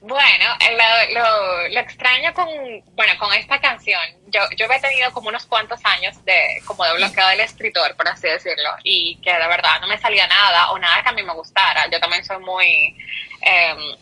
Bueno, 0.00 0.44
eh, 0.60 0.76
lo, 1.12 1.20
lo, 1.20 1.68
lo 1.68 1.80
extraño 1.80 2.32
con, 2.32 2.46
bueno, 2.94 3.12
con 3.18 3.32
esta 3.34 3.60
canción, 3.60 4.00
yo, 4.28 4.40
yo 4.56 4.66
había 4.66 4.80
tenido 4.80 5.12
como 5.12 5.28
unos 5.28 5.44
cuantos 5.46 5.80
años 5.84 6.24
de, 6.24 6.40
como 6.64 6.84
de 6.84 6.94
bloqueo 6.94 7.26
del 7.28 7.40
escritor, 7.40 7.96
por 7.96 8.08
así 8.08 8.28
decirlo, 8.28 8.70
y 8.84 9.16
que 9.22 9.32
de 9.32 9.48
verdad 9.48 9.80
no 9.80 9.88
me 9.88 9.98
salía 9.98 10.26
nada 10.28 10.70
o 10.70 10.78
nada 10.78 11.02
que 11.02 11.08
a 11.08 11.12
mí 11.12 11.22
me 11.24 11.32
gustara. 11.34 11.88
Yo 11.90 11.98
también 11.98 12.24
soy 12.24 12.38
muy, 12.38 12.96
em, 13.42 13.96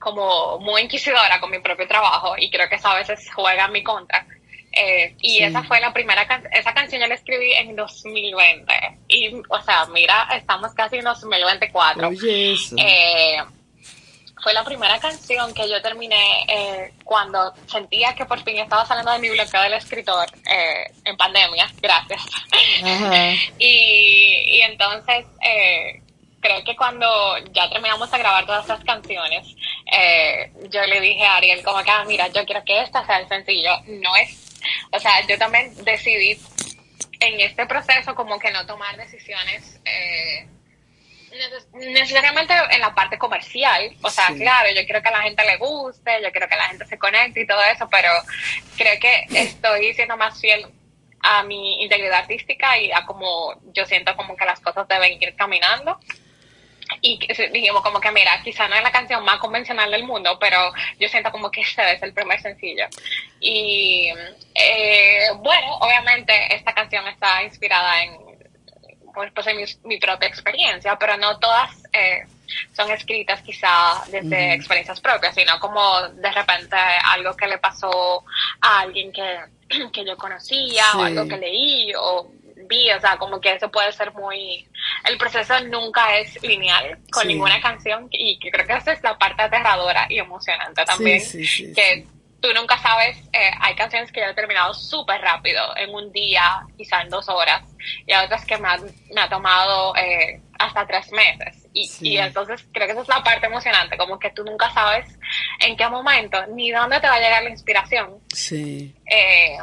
como 0.00 0.58
muy 0.58 0.82
inquisidora 0.82 1.38
con 1.40 1.50
mi 1.50 1.58
propio 1.60 1.86
trabajo 1.86 2.34
y 2.38 2.50
creo 2.50 2.68
que 2.68 2.76
eso 2.76 2.88
a 2.88 2.94
veces 2.96 3.28
juega 3.34 3.66
en 3.66 3.72
mi 3.72 3.82
contra. 3.82 4.26
Eh, 4.72 5.14
y 5.20 5.36
Sí. 5.38 5.44
esa 5.44 5.62
fue 5.64 5.78
la 5.80 5.92
primera 5.92 6.26
can- 6.26 6.48
esa 6.50 6.72
canción 6.72 7.02
yo 7.02 7.06
la 7.06 7.14
escribí 7.14 7.52
en 7.52 7.76
2020 7.76 8.72
y 9.06 9.30
o 9.50 9.60
sea 9.60 9.84
mira 9.92 10.26
estamos 10.34 10.72
casi 10.72 10.96
en 10.96 11.04
2024 11.04 12.08
Oye, 12.08 12.54
eso. 12.54 12.74
Eh, 12.78 13.36
fue 14.42 14.52
la 14.52 14.64
primera 14.64 14.98
canción 14.98 15.54
que 15.54 15.68
yo 15.68 15.80
terminé 15.80 16.44
eh, 16.48 16.92
cuando 17.04 17.54
sentía 17.66 18.14
que 18.14 18.24
por 18.24 18.42
fin 18.42 18.58
estaba 18.58 18.84
saliendo 18.84 19.12
de 19.12 19.18
mi 19.20 19.30
bloqueo 19.30 19.62
del 19.62 19.74
escritor 19.74 20.26
eh, 20.50 20.92
en 21.04 21.16
pandemia. 21.16 21.70
Gracias. 21.80 22.22
Y, 23.58 24.42
y 24.46 24.60
entonces 24.62 25.24
eh, 25.40 26.02
creo 26.42 26.62
que 26.64 26.76
cuando 26.76 27.06
ya 27.52 27.70
terminamos 27.70 28.10
de 28.10 28.18
grabar 28.18 28.44
todas 28.44 28.62
estas 28.62 28.84
canciones, 28.84 29.46
eh, 29.90 30.52
yo 30.68 30.84
le 30.86 31.00
dije 31.00 31.24
a 31.24 31.36
Ariel 31.36 31.62
como 31.62 31.82
que, 31.82 31.90
ah, 31.90 32.04
mira, 32.06 32.26
yo 32.28 32.44
quiero 32.44 32.64
que 32.64 32.82
esta 32.82 33.06
sea 33.06 33.20
el 33.20 33.28
sencillo. 33.28 33.70
No 33.86 34.14
es, 34.16 34.60
o 34.90 34.98
sea, 34.98 35.24
yo 35.26 35.38
también 35.38 35.72
decidí 35.84 36.38
en 37.20 37.40
este 37.40 37.64
proceso 37.66 38.14
como 38.14 38.38
que 38.38 38.50
no 38.50 38.66
tomar 38.66 38.96
decisiones 38.96 39.80
eh, 39.84 40.48
necesariamente 41.74 42.54
en 42.70 42.80
la 42.80 42.94
parte 42.94 43.18
comercial. 43.18 43.94
O 44.02 44.10
sea, 44.10 44.28
Sí. 44.28 44.38
claro, 44.38 44.68
yo 44.70 44.84
quiero 44.84 45.02
que 45.02 45.08
a 45.08 45.12
la 45.12 45.22
gente 45.22 45.44
le 45.44 45.56
guste, 45.56 46.22
yo 46.22 46.30
quiero 46.30 46.48
que 46.48 46.56
la 46.56 46.68
gente 46.68 46.86
se 46.86 46.98
conecte 46.98 47.40
y 47.40 47.46
todo 47.46 47.62
eso, 47.64 47.88
pero 47.90 48.10
creo 48.76 48.98
que 49.00 49.26
estoy 49.34 49.94
siendo 49.94 50.16
más 50.16 50.40
fiel 50.40 50.66
a 51.20 51.42
mi 51.44 51.82
integridad 51.82 52.20
artística 52.20 52.76
y 52.78 52.90
a 52.92 53.04
como 53.06 53.54
yo 53.72 53.84
siento 53.86 54.16
como 54.16 54.36
que 54.36 54.44
las 54.44 54.60
cosas 54.60 54.86
deben 54.88 55.20
ir 55.20 55.34
caminando. 55.36 55.98
Y 57.00 57.18
dijimos 57.52 57.82
como 57.82 58.00
que, 58.00 58.10
mira, 58.10 58.42
quizá 58.42 58.68
no 58.68 58.74
es 58.74 58.82
la 58.82 58.90
canción 58.92 59.24
más 59.24 59.38
convencional 59.38 59.90
del 59.90 60.04
mundo, 60.04 60.38
pero 60.38 60.72
yo 60.98 61.08
siento 61.08 61.30
como 61.30 61.50
que 61.50 61.62
este 61.62 61.90
es 61.92 62.02
el 62.02 62.12
primer 62.12 62.40
sencillo. 62.40 62.86
Y 63.40 64.12
eh, 64.54 65.28
bueno, 65.36 65.76
obviamente 65.76 66.54
esta 66.54 66.74
canción 66.74 67.06
está 67.08 67.42
inspirada 67.44 68.02
en, 68.02 68.31
pues, 69.12 69.30
pues 69.32 69.46
en 69.46 69.56
mi, 69.56 69.64
mi 69.84 69.98
propia 69.98 70.28
experiencia, 70.28 70.96
pero 70.98 71.16
no 71.16 71.38
todas 71.38 71.70
eh, 71.92 72.26
son 72.72 72.90
escritas 72.90 73.40
quizá 73.42 74.02
desde 74.10 74.54
experiencias 74.54 75.00
propias, 75.00 75.34
sino 75.34 75.58
como 75.60 76.08
de 76.08 76.30
repente 76.32 76.76
algo 77.04 77.34
que 77.36 77.46
le 77.46 77.58
pasó 77.58 78.24
a 78.60 78.80
alguien 78.80 79.12
que, 79.12 79.40
que 79.92 80.04
yo 80.04 80.16
conocía 80.16 80.84
o 80.96 81.02
algo 81.02 81.26
que 81.28 81.36
leí 81.36 81.92
o 81.96 82.30
vi, 82.68 82.90
o 82.92 83.00
sea, 83.00 83.16
como 83.16 83.40
que 83.40 83.54
eso 83.54 83.70
puede 83.70 83.90
ser 83.92 84.12
muy... 84.12 84.68
El 85.04 85.18
proceso 85.18 85.58
nunca 85.64 86.16
es 86.18 86.40
lineal 86.42 86.98
con 87.10 87.22
Sí. 87.22 87.28
ninguna 87.28 87.60
canción 87.60 88.06
y 88.10 88.38
que 88.38 88.50
creo 88.50 88.66
que 88.66 88.74
esa 88.74 88.92
es 88.92 89.02
la 89.02 89.18
parte 89.18 89.42
aterradora 89.42 90.06
y 90.08 90.18
emocionante 90.18 90.84
también, 90.84 91.20
sí, 91.20 91.72
que 91.74 92.06
tú 92.42 92.52
nunca 92.54 92.76
sabes, 92.78 93.16
eh, 93.32 93.50
hay 93.60 93.74
canciones 93.76 94.10
que 94.10 94.20
yo 94.20 94.26
he 94.26 94.34
terminado 94.34 94.74
súper 94.74 95.20
rápido, 95.20 95.74
en 95.76 95.94
un 95.94 96.12
día, 96.12 96.66
quizá 96.76 97.00
en 97.00 97.08
dos 97.08 97.28
horas, 97.28 97.62
y 98.04 98.12
hay 98.12 98.26
otras 98.26 98.44
que 98.44 98.58
me, 98.58 98.68
ha 98.68 99.28
tomado 99.30 99.94
eh, 99.96 100.40
hasta 100.58 100.86
tres 100.86 101.10
meses. 101.12 101.68
Y, 101.72 101.86
Sí. 101.86 102.08
y 102.10 102.18
entonces 102.18 102.66
creo 102.72 102.86
que 102.86 102.92
esa 102.92 103.02
es 103.02 103.08
la 103.08 103.22
parte 103.22 103.46
emocionante, 103.46 103.96
como 103.96 104.18
que 104.18 104.30
tú 104.30 104.44
nunca 104.44 104.70
sabes 104.72 105.06
en 105.60 105.76
qué 105.76 105.88
momento 105.88 106.44
ni 106.48 106.70
dónde 106.70 107.00
te 107.00 107.06
va 107.06 107.14
a 107.14 107.20
llegar 107.20 107.44
la 107.44 107.50
inspiración. 107.50 108.18
Sí. 108.28 108.94
Eh, 109.06 109.56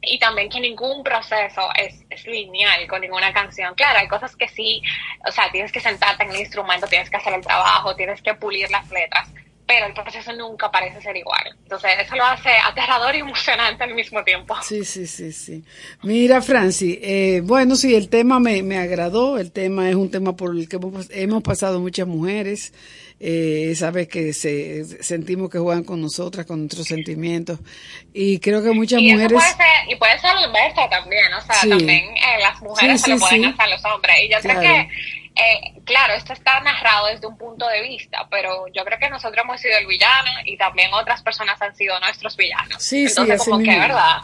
y 0.00 0.18
también 0.18 0.48
que 0.48 0.60
ningún 0.60 1.02
proceso 1.02 1.68
es, 1.76 2.04
es 2.10 2.26
lineal 2.26 2.86
con 2.88 3.00
ninguna 3.00 3.32
canción. 3.32 3.74
Claro, 3.74 3.98
hay 4.00 4.08
cosas 4.08 4.34
que 4.36 4.48
sí, 4.48 4.82
o 5.26 5.30
sea, 5.30 5.50
tienes 5.50 5.70
que 5.70 5.80
sentarte 5.80 6.24
en 6.24 6.30
el 6.30 6.40
instrumento, 6.40 6.86
tienes 6.86 7.10
que 7.10 7.16
hacer 7.16 7.34
el 7.34 7.42
trabajo, 7.42 7.94
tienes 7.94 8.20
que 8.22 8.34
pulir 8.34 8.70
las 8.70 8.88
letras, 8.90 9.28
pero 9.66 9.86
el 9.86 9.94
proceso 9.94 10.32
nunca 10.34 10.70
parece 10.70 11.00
ser 11.00 11.16
igual. 11.16 11.42
Entonces, 11.62 11.90
eso 12.04 12.14
lo 12.16 12.24
hace 12.24 12.50
aterrador 12.50 13.14
y 13.14 13.20
emocionante 13.20 13.82
al 13.84 13.94
mismo 13.94 14.22
tiempo. 14.22 14.54
Sí, 14.62 14.84
sí, 14.84 15.06
sí, 15.06 15.32
sí. 15.32 15.64
Mira, 16.02 16.42
Franci, 16.42 16.98
eh, 17.02 17.40
bueno, 17.42 17.74
sí, 17.76 17.94
el 17.94 18.08
tema 18.08 18.38
me, 18.40 18.62
me 18.62 18.78
agradó. 18.78 19.38
El 19.38 19.52
tema 19.52 19.88
es 19.88 19.94
un 19.96 20.10
tema 20.10 20.36
por 20.36 20.54
el 20.54 20.68
que 20.68 20.76
hemos, 20.76 21.08
hemos 21.10 21.42
pasado 21.42 21.80
muchas 21.80 22.06
mujeres. 22.06 22.72
Eh, 23.20 23.72
sabes 23.76 24.08
que 24.08 24.32
se, 24.34 24.84
sentimos 25.02 25.48
que 25.48 25.58
juegan 25.58 25.84
con 25.84 26.00
nosotras, 26.02 26.44
con 26.44 26.58
nuestros 26.60 26.86
sentimientos. 26.86 27.58
Y 28.12 28.38
creo 28.40 28.62
que 28.62 28.72
muchas 28.72 29.00
y 29.00 29.12
mujeres. 29.12 29.32
puede 29.32 29.48
ser, 29.52 29.88
y 29.88 29.94
puede 29.96 30.18
ser 30.18 30.30
inverso 30.44 30.86
también, 30.90 31.32
o 31.32 31.40
sea, 31.40 31.54
Sí. 31.54 31.68
también 31.70 32.04
eh, 32.16 32.40
las 32.42 32.60
mujeres 32.60 33.00
Sí, 33.00 33.04
se 33.04 33.10
lo 33.12 33.16
sí, 33.16 33.20
pueden 33.22 33.42
sí. 33.44 33.48
hacer 33.48 33.60
a 33.62 33.68
los 33.68 33.84
hombres. 33.86 34.16
Y 34.24 34.28
yo 34.30 34.38
Claro. 34.40 34.60
creo 34.60 34.72
que, 34.72 34.88
eh, 35.36 35.80
claro, 35.84 36.14
esto 36.14 36.32
está 36.32 36.60
narrado 36.60 37.08
desde 37.08 37.26
un 37.26 37.36
punto 37.36 37.66
de 37.68 37.82
vista, 37.82 38.26
pero 38.30 38.66
yo 38.68 38.84
creo 38.84 38.98
que 38.98 39.10
nosotros 39.10 39.44
hemos 39.44 39.60
sido 39.60 39.76
el 39.78 39.86
villano 39.86 40.30
y 40.44 40.56
también 40.56 40.92
otras 40.94 41.22
personas 41.22 41.60
han 41.60 41.74
sido 41.74 41.98
nuestros 42.00 42.36
villanos. 42.36 42.82
Sí, 42.82 43.08
sí, 43.08 43.14
Entonces, 43.20 43.42
como 43.42 43.58
que, 43.58 43.64
mismo. 43.64 43.82
¿verdad? 43.82 44.16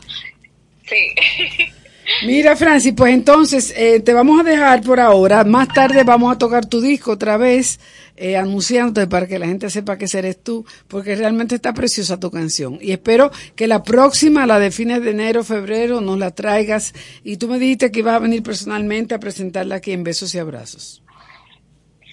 Sí. 0.86 1.70
Mira, 2.26 2.56
Francis, 2.56 2.92
pues 2.96 3.14
entonces 3.14 3.72
eh, 3.76 4.00
te 4.00 4.12
vamos 4.12 4.40
a 4.40 4.42
dejar 4.42 4.82
por 4.82 5.00
ahora. 5.00 5.44
Más 5.44 5.68
tarde 5.68 6.04
vamos 6.04 6.32
a 6.32 6.38
tocar 6.38 6.66
tu 6.66 6.80
disco 6.80 7.12
otra 7.12 7.36
vez, 7.36 7.80
eh, 8.16 8.36
anunciándote 8.36 9.06
para 9.06 9.26
que 9.26 9.38
la 9.38 9.46
gente 9.46 9.70
sepa 9.70 9.96
que 9.96 10.06
eres 10.12 10.42
tú, 10.42 10.64
porque 10.88 11.14
realmente 11.16 11.54
está 11.54 11.72
preciosa 11.72 12.18
tu 12.20 12.30
canción. 12.30 12.78
Y 12.80 12.92
espero 12.92 13.30
que 13.54 13.66
la 13.66 13.82
próxima, 13.82 14.46
la 14.46 14.58
de 14.58 14.70
fines 14.70 15.02
de 15.02 15.10
enero, 15.10 15.44
febrero, 15.44 16.00
nos 16.00 16.18
la 16.18 16.30
traigas. 16.32 16.94
Y 17.24 17.36
tú 17.36 17.48
me 17.48 17.58
dijiste 17.58 17.90
que 17.90 18.00
ibas 18.00 18.14
a 18.14 18.20
venir 18.20 18.42
personalmente 18.42 19.14
a 19.14 19.20
presentarla 19.20 19.76
aquí 19.76 19.92
en 19.92 20.04
Besos 20.04 20.34
y 20.34 20.38
Abrazos. 20.38 20.99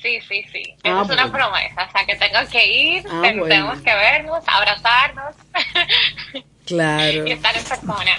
Sí, 0.02 0.20
sí, 0.28 0.44
sí. 0.52 0.64
Ah, 0.84 0.90
Esa 0.90 1.02
es 1.02 1.10
una 1.10 1.26
bueno. 1.28 1.32
promesa. 1.32 1.88
O 1.88 1.92
sea, 1.92 2.06
que 2.06 2.16
tengo 2.16 2.50
que 2.52 2.68
ir, 2.68 3.04
Ah, 3.10 3.20
ten- 3.24 3.40
bueno. 3.40 3.46
tenemos 3.48 3.82
que 3.82 3.94
vernos, 3.94 4.44
abrazarnos 4.48 5.36
Claro. 6.66 7.28
y 7.28 7.32
estar 7.32 7.56
en 7.58 7.64
persona. 7.64 8.12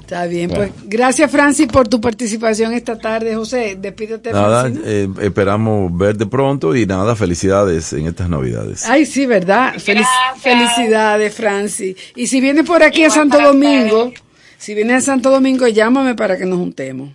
Está 0.00 0.26
bien, 0.26 0.50
Bueno. 0.50 0.72
pues 0.74 0.88
gracias 0.88 1.30
Francis 1.30 1.68
por 1.68 1.86
tu 1.86 2.00
participación 2.00 2.72
esta 2.72 2.98
tarde. 2.98 3.34
José, 3.36 3.76
despídete. 3.78 4.32
Nada, 4.32 4.68
eh, 4.84 5.08
esperamos 5.20 5.96
verte 5.96 6.26
pronto 6.26 6.74
y 6.74 6.84
nada, 6.84 7.14
felicidades 7.14 7.92
en 7.92 8.08
estas 8.08 8.28
navidades. 8.28 8.88
Ay, 8.88 9.06
sí, 9.06 9.24
¿verdad? 9.26 9.74
Felic- 9.74 10.04
Gracias. 10.04 10.42
felicidades, 10.42 11.32
Franci. 11.34 11.96
Y 12.16 12.26
si 12.26 12.40
vienes 12.40 12.66
por 12.66 12.82
aquí 12.82 13.04
a 13.04 13.10
Santo 13.10 13.40
Domingo, 13.40 14.06
ustedes. 14.06 14.22
si 14.58 14.74
vienes 14.74 14.96
a 14.96 15.00
Santo 15.06 15.30
Domingo, 15.30 15.68
llámame 15.68 16.16
para 16.16 16.36
que 16.36 16.44
nos 16.44 16.58
juntemos. 16.58 17.10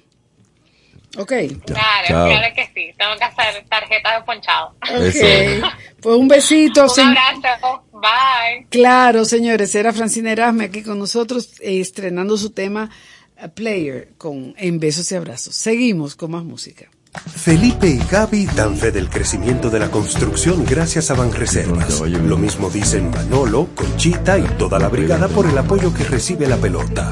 Ok. 1.17 1.31
Claro, 1.65 2.07
Chao. 2.07 2.27
claro 2.27 2.55
que 2.55 2.65
sí. 2.73 2.93
Tengo 2.97 3.15
que 3.17 3.23
hacer 3.23 3.65
tarjeta 3.69 4.19
de 4.19 4.23
ponchado. 4.25 4.75
Ok. 4.81 5.71
Pues 6.01 6.15
un 6.15 6.27
besito. 6.27 6.85
Un 6.85 7.17
abrazo. 7.17 7.83
Bye. 7.93 8.67
Claro, 8.69 9.25
señores, 9.25 9.73
era 9.75 9.93
Francina 9.93 10.31
Erasme 10.31 10.65
aquí 10.65 10.83
con 10.83 10.99
nosotros, 10.99 11.59
eh, 11.61 11.79
estrenando 11.79 12.37
su 12.37 12.51
tema 12.51 12.89
eh, 13.37 13.47
Player 13.49 14.13
con 14.17 14.53
En 14.57 14.79
Besos 14.79 15.11
y 15.11 15.15
Abrazos. 15.15 15.55
Seguimos 15.55 16.15
con 16.15 16.31
más 16.31 16.43
música. 16.43 16.89
Felipe 17.33 17.87
y 17.87 17.97
Gaby 17.97 18.45
dan 18.47 18.75
fe 18.75 18.91
del 18.91 19.09
crecimiento 19.09 19.69
de 19.69 19.79
la 19.79 19.89
construcción 19.89 20.65
gracias 20.65 21.09
a 21.11 21.15
Banreservas. 21.15 22.01
Lo 22.01 22.37
mismo 22.37 22.69
dicen 22.69 23.09
Manolo, 23.09 23.69
Conchita 23.73 24.37
y 24.37 24.43
toda 24.57 24.79
la 24.79 24.89
brigada 24.89 25.27
por 25.29 25.45
el 25.45 25.57
apoyo 25.57 25.93
que 25.93 26.03
recibe 26.03 26.45
la 26.47 26.57
pelota. 26.57 27.11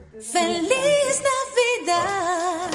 Feliz 0.21 1.21
Navidad. 1.31 2.69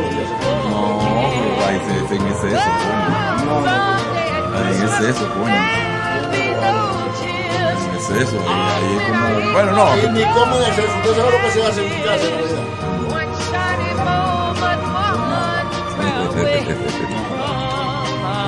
Los 0.00 0.10
días. 0.10 0.30
No, 0.70 1.00
pero 1.00 1.66
ahí 1.66 1.78
se, 1.80 2.08
se 2.08 2.14
en 2.16 2.26
exceso, 2.26 2.60
coño. 2.60 3.86
someday 3.96 4.28
at 4.30 4.54
Ahí 4.54 4.66
en 4.66 4.78
Christmas, 4.78 5.00
exceso, 5.00 5.24
coño. 5.34 5.60
there'll 6.06 6.30
be 6.30 6.44
no 6.54 6.76
tears. 7.20 7.80
En 7.84 7.94
exceso. 7.94 8.36
Ahí, 8.40 8.60
ahí 8.76 8.96
es 8.96 9.02
como... 9.06 9.52
Bueno, 9.52 9.70
no. 9.72 9.84
Y 9.96 10.00
ni 10.12 10.24
comen 10.34 10.60
eso. 10.62 10.82
Usted 10.82 11.12
sabe 11.16 11.30
lo 11.30 11.38
que 11.40 11.50
se 11.50 11.60
hace 11.66 11.80
en 11.86 12.02
casa 12.02 12.26
en 12.26 13.35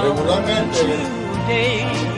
Regularmente. 0.03 2.18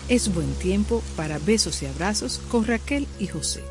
es 0.07 0.33
buen 0.33 0.53
tiempo 0.53 1.03
para 1.17 1.37
besos 1.37 1.81
y 1.81 1.85
abrazos 1.85 2.39
con 2.49 2.65
Raquel 2.65 3.09
y 3.19 3.27
José. 3.27 3.61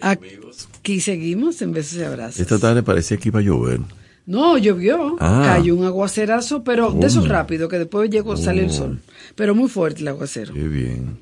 Aquí 0.00 1.00
seguimos 1.00 1.60
en 1.62 1.72
besos 1.72 1.98
y 1.98 2.02
abrazos. 2.04 2.40
Esta 2.40 2.58
tarde 2.58 2.82
parecía 2.82 3.16
que 3.16 3.28
iba 3.28 3.40
a 3.40 3.42
llover. 3.42 3.80
No, 4.26 4.58
llovió, 4.58 5.16
Ah. 5.20 5.54
cayó 5.56 5.74
un 5.74 5.84
aguacerazo, 5.84 6.62
pero 6.62 6.92
de 6.92 7.06
esos 7.06 7.24
Oh. 7.24 7.28
rápido, 7.28 7.68
que 7.68 7.78
después 7.78 8.10
llegó, 8.10 8.36
sale 8.36 8.62
el 8.64 8.70
Oh. 8.70 8.72
sol. 8.72 9.00
Pero 9.34 9.54
muy 9.54 9.68
fuerte 9.68 10.02
el 10.02 10.08
aguacero. 10.08 10.52
Qué 10.54 10.68
bien. 10.68 11.18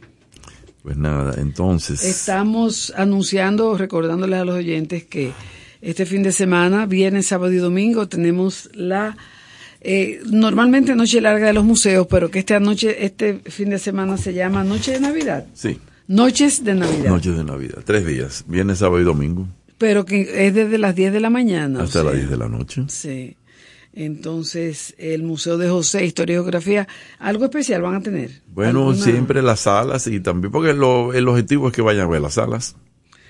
Pues 0.87 0.99
nada, 0.99 1.35
entonces. 1.39 2.05
Estamos 2.05 2.93
anunciando, 2.97 3.77
recordándoles 3.77 4.39
a 4.39 4.45
los 4.45 4.55
oyentes 4.55 5.03
que 5.03 5.33
este 5.83 6.07
fin 6.07 6.23
de 6.23 6.31
semana, 6.31 6.87
viernes, 6.87 7.27
sábado 7.27 7.53
y 7.53 7.57
domingo, 7.57 8.07
tenemos 8.07 8.71
la 8.73 9.17
eh, 9.81 10.21
normalmente 10.31 10.95
noche 10.95 11.21
larga 11.21 11.49
de 11.49 11.55
los 11.55 11.65
museos, 11.65 12.07
pero 12.09 12.31
que 12.31 12.39
esta 12.39 12.61
noche, 12.61 13.05
este 13.05 13.41
fin 13.47 13.71
de 13.71 13.81
semana 13.81 14.17
se 14.17 14.33
llama 14.33 14.63
Noche 14.63 14.93
de 14.93 15.01
Navidad. 15.01 15.45
Sí, 15.55 15.77
Noches 16.07 16.63
de 16.63 16.77
Navidad. 16.77 17.11
noches 17.11 17.37
de 17.37 17.43
Navidad. 17.43 17.83
Tres 17.85 18.07
días. 18.07 18.45
Viernes, 18.47 18.79
sábado 18.79 19.01
y 19.01 19.05
domingo. 19.05 19.49
Pero 19.79 20.05
que 20.05 20.47
es 20.47 20.55
desde 20.55 20.79
las 20.79 20.95
10 20.95 21.15
de 21.15 21.19
la 21.19 21.31
mañana. 21.31 21.81
o 21.81 21.83
hasta 21.83 22.05
las 22.05 22.13
sea, 22.13 22.21
10 22.21 22.31
de 22.31 22.37
la 22.37 22.49
noche. 22.49 22.85
Sí. 22.87 23.37
Entonces, 23.97 24.95
el 24.99 25.23
Museo 25.23 25.57
de 25.57 25.69
José, 25.71 26.05
Historia 26.05 26.35
y 26.35 26.37
Geografía, 26.37 26.87
algo 27.19 27.47
especial 27.47 27.81
van 27.83 27.95
a 27.95 28.03
tener. 28.03 28.31
Bueno, 28.49 28.91
¿Alguna? 28.91 28.97
siempre 29.05 29.41
las 29.43 29.61
salas 29.61 30.07
y 30.07 30.21
también, 30.21 30.53
porque 30.53 30.75
lo- 30.75 31.15
el 31.15 31.27
objetivo 31.27 31.69
es 31.69 31.75
que 31.75 31.81
vayan 31.83 32.07
a 32.07 32.11
ver 32.11 32.21
las 32.21 32.35
salas. 32.35 32.77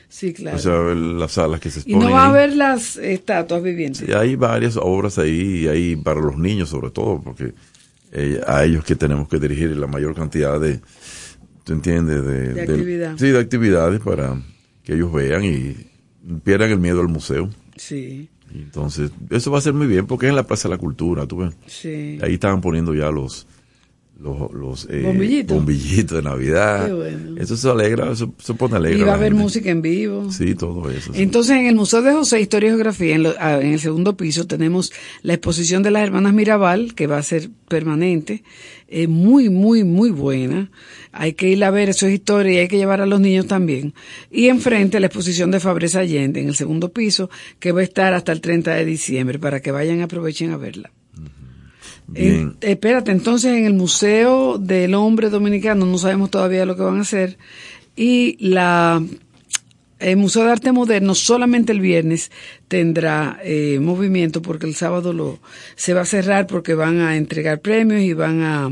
Sí, 0.08 0.32
claro. 0.32 0.56
O 0.56 0.60
sea, 0.60 0.72
ver 0.78 0.96
las 0.96 1.32
salas 1.32 1.60
que 1.60 1.70
se 1.70 1.78
y 1.80 1.82
exponen. 1.82 2.08
no 2.08 2.14
va 2.14 2.22
a 2.22 2.24
ahí. 2.26 2.30
haber 2.30 2.56
las 2.56 2.96
estatuas 2.96 3.62
vivientes. 3.62 4.04
Sí, 4.06 4.12
hay 4.12 4.34
varias 4.36 4.76
obras 4.76 5.18
ahí, 5.18 5.62
y 5.64 5.68
hay 5.68 5.96
para 5.96 6.20
los 6.20 6.36
niños 6.36 6.68
sobre 6.68 6.90
todo, 6.90 7.20
porque 7.22 7.52
eh, 8.12 8.40
a 8.46 8.64
ellos 8.64 8.84
que 8.84 8.96
tenemos 8.96 9.28
que 9.28 9.38
dirigir 9.38 9.70
la 9.76 9.86
mayor 9.86 10.14
cantidad 10.14 10.60
de, 10.60 10.80
¿tú 11.64 11.72
entiendes? 11.74 12.24
De, 12.24 12.54
De 12.54 12.60
actividad. 12.62 13.16
sí, 13.18 13.28
de 13.28 13.38
actividades 13.38 14.00
para 14.00 14.40
que 14.84 14.94
ellos 14.94 15.12
vean 15.12 15.44
y 15.44 15.76
pierdan 16.44 16.70
el 16.70 16.78
miedo 16.80 17.00
al 17.00 17.08
museo. 17.08 17.50
Sí, 17.76 18.28
Y 18.35 18.35
entonces, 18.54 19.10
eso 19.30 19.50
va 19.50 19.58
a 19.58 19.60
ser 19.60 19.74
muy 19.74 19.86
bien 19.86 20.06
porque 20.06 20.26
es 20.26 20.30
en 20.30 20.36
la 20.36 20.46
Plaza 20.46 20.68
de 20.68 20.74
la 20.74 20.78
Cultura, 20.78 21.26
tú 21.26 21.38
ves. 21.38 21.54
sí. 21.66 22.18
Ahí 22.22 22.34
estaban 22.34 22.60
poniendo 22.60 22.94
ya 22.94 23.10
los 23.10 23.46
los, 24.18 24.50
los 24.52 24.86
eh, 24.90 25.02
Bombillitos. 25.02 25.56
bombillitos 25.56 26.16
de 26.16 26.22
Navidad. 26.22 26.86
Qué 26.86 26.92
bueno. 26.94 27.40
Eso 27.40 27.56
se 27.56 27.68
alegra, 27.68 28.10
eso 28.12 28.34
se 28.38 28.54
pone 28.54 28.76
alegre. 28.76 28.98
Y 29.00 29.02
va 29.02 29.12
a 29.12 29.14
haber 29.16 29.32
gente. 29.32 29.42
música 29.42 29.70
en 29.70 29.82
vivo. 29.82 30.32
Sí, 30.32 30.54
todo 30.54 30.90
eso. 30.90 31.12
sí. 31.12 31.22
Entonces, 31.22 31.56
en 31.56 31.66
el 31.66 31.74
Museo 31.74 32.00
de 32.02 32.12
José, 32.12 32.40
Historia 32.40 32.68
y 32.68 32.70
Geografía, 32.70 33.14
en, 33.14 33.22
lo- 33.24 33.34
ah, 33.38 33.60
en 33.60 33.72
el 33.74 33.78
segundo 33.80 34.16
piso, 34.16 34.46
tenemos 34.46 34.92
la 35.22 35.34
exposición 35.34 35.82
de 35.82 35.90
las 35.90 36.02
hermanas 36.02 36.32
Mirabal, 36.32 36.94
que 36.94 37.06
va 37.06 37.18
a 37.18 37.22
ser 37.22 37.50
permanente, 37.68 38.42
eh, 38.88 39.06
muy, 39.06 39.50
muy, 39.50 39.84
muy 39.84 40.10
buena. 40.10 40.70
Hay 41.12 41.34
que 41.34 41.48
ir 41.48 41.62
a 41.64 41.70
ver, 41.70 41.88
eso 41.90 42.06
es 42.06 42.14
historia 42.14 42.52
y 42.52 42.56
hay 42.58 42.68
que 42.68 42.76
llevar 42.78 43.00
a 43.02 43.06
los 43.06 43.20
niños 43.20 43.46
también. 43.46 43.92
Y 44.30 44.46
enfrente 44.48 44.98
la 45.00 45.06
exposición 45.08 45.50
de 45.50 45.60
Fabres 45.60 45.94
Allende, 45.94 46.40
en 46.40 46.48
el 46.48 46.54
segundo 46.56 46.90
piso, 46.92 47.28
que 47.58 47.72
va 47.72 47.80
a 47.80 47.84
estar 47.84 48.14
hasta 48.14 48.32
el 48.32 48.40
30 48.40 48.74
de 48.74 48.84
diciembre, 48.86 49.38
para 49.38 49.60
que 49.60 49.70
vayan 49.72 49.98
y 49.98 50.02
aprovechen 50.02 50.52
a 50.52 50.56
verla. 50.56 50.90
Eh, 52.14 52.48
espérate, 52.60 53.10
entonces 53.10 53.52
en 53.56 53.64
el 53.66 53.74
Museo 53.74 54.58
del 54.58 54.94
Hombre 54.94 55.28
Dominicano 55.28 55.86
no 55.86 55.98
sabemos 55.98 56.30
todavía 56.30 56.64
lo 56.64 56.76
que 56.76 56.82
van 56.82 56.98
a 56.98 57.02
hacer. 57.02 57.36
Y 57.96 58.36
la 58.38 59.02
el 59.98 60.16
Museo 60.18 60.44
de 60.44 60.52
Arte 60.52 60.72
Moderno 60.72 61.14
solamente 61.14 61.72
el 61.72 61.80
viernes 61.80 62.30
tendrá 62.68 63.38
eh, 63.42 63.78
movimiento 63.80 64.42
porque 64.42 64.66
el 64.66 64.74
sábado 64.74 65.12
lo 65.14 65.38
se 65.74 65.94
va 65.94 66.02
a 66.02 66.06
cerrar 66.06 66.46
porque 66.46 66.74
van 66.74 67.00
a 67.00 67.16
entregar 67.16 67.60
premios 67.60 68.02
y 68.02 68.12
van 68.12 68.42
a, 68.42 68.70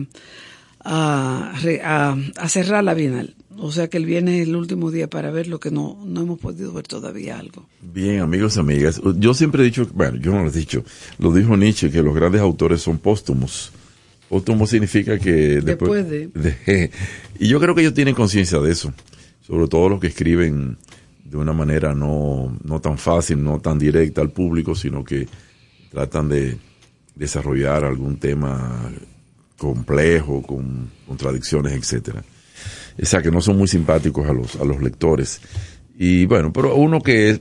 a, 0.80 1.52
a- 1.82 2.16
a 2.36 2.48
cerrar 2.48 2.84
la 2.84 2.94
Bienal. 2.94 3.34
O 3.58 3.70
sea 3.72 3.88
que 3.88 3.96
el 3.98 4.04
viernes 4.06 4.40
es 4.42 4.48
el 4.48 4.56
último 4.56 4.90
día 4.90 5.08
para 5.08 5.30
ver 5.30 5.46
lo 5.46 5.60
que 5.60 5.70
no, 5.70 5.98
no 6.04 6.22
hemos 6.22 6.38
podido 6.38 6.72
ver 6.72 6.86
todavía 6.86 7.38
algo. 7.38 7.66
Bien, 7.80 8.20
amigos 8.20 8.56
y 8.56 8.60
amigas. 8.60 9.00
Yo 9.16 9.32
siempre 9.34 9.62
he 9.62 9.66
dicho, 9.66 9.88
bueno, 9.94 10.16
yo 10.18 10.32
no 10.32 10.42
lo 10.42 10.48
he 10.48 10.52
dicho, 10.52 10.84
lo 11.18 11.32
dijo 11.32 11.56
Nietzsche, 11.56 11.90
que 11.90 12.02
los 12.02 12.14
grandes 12.14 12.40
autores 12.40 12.82
son 12.82 12.98
póstumos. 12.98 13.70
Póstumo 14.28 14.66
significa 14.66 15.18
que 15.18 15.60
después, 15.60 16.08
Después 16.08 16.32
de- 16.66 16.90
Y 17.38 17.48
yo 17.48 17.60
creo 17.60 17.74
que 17.74 17.82
ellos 17.82 17.94
tienen 17.94 18.14
conciencia 18.14 18.58
de 18.60 18.72
eso. 18.72 18.92
Sobre 19.42 19.68
todo 19.68 19.88
los 19.88 20.00
que 20.00 20.08
escriben 20.08 20.76
de 21.24 21.36
una 21.36 21.52
manera 21.52 21.94
no, 21.94 22.56
no 22.64 22.80
tan 22.80 22.98
fácil, 22.98 23.42
no 23.44 23.60
tan 23.60 23.78
directa 23.78 24.20
al 24.20 24.30
público, 24.30 24.74
sino 24.74 25.04
que 25.04 25.28
tratan 25.90 26.28
de 26.28 26.56
desarrollar 27.14 27.84
algún 27.84 28.16
tema 28.16 28.90
complejo, 29.58 30.42
con 30.42 30.90
contradicciones, 31.06 31.72
etcétera. 31.74 32.24
O 33.00 33.06
sea, 33.06 33.22
que 33.22 33.30
no 33.30 33.40
son 33.40 33.56
muy 33.58 33.68
simpáticos 33.68 34.28
a 34.28 34.32
los, 34.32 34.56
a 34.56 34.64
los 34.64 34.80
lectores. 34.82 35.40
Y 35.98 36.26
bueno, 36.26 36.52
pero 36.52 36.74
uno 36.76 37.00
que, 37.00 37.40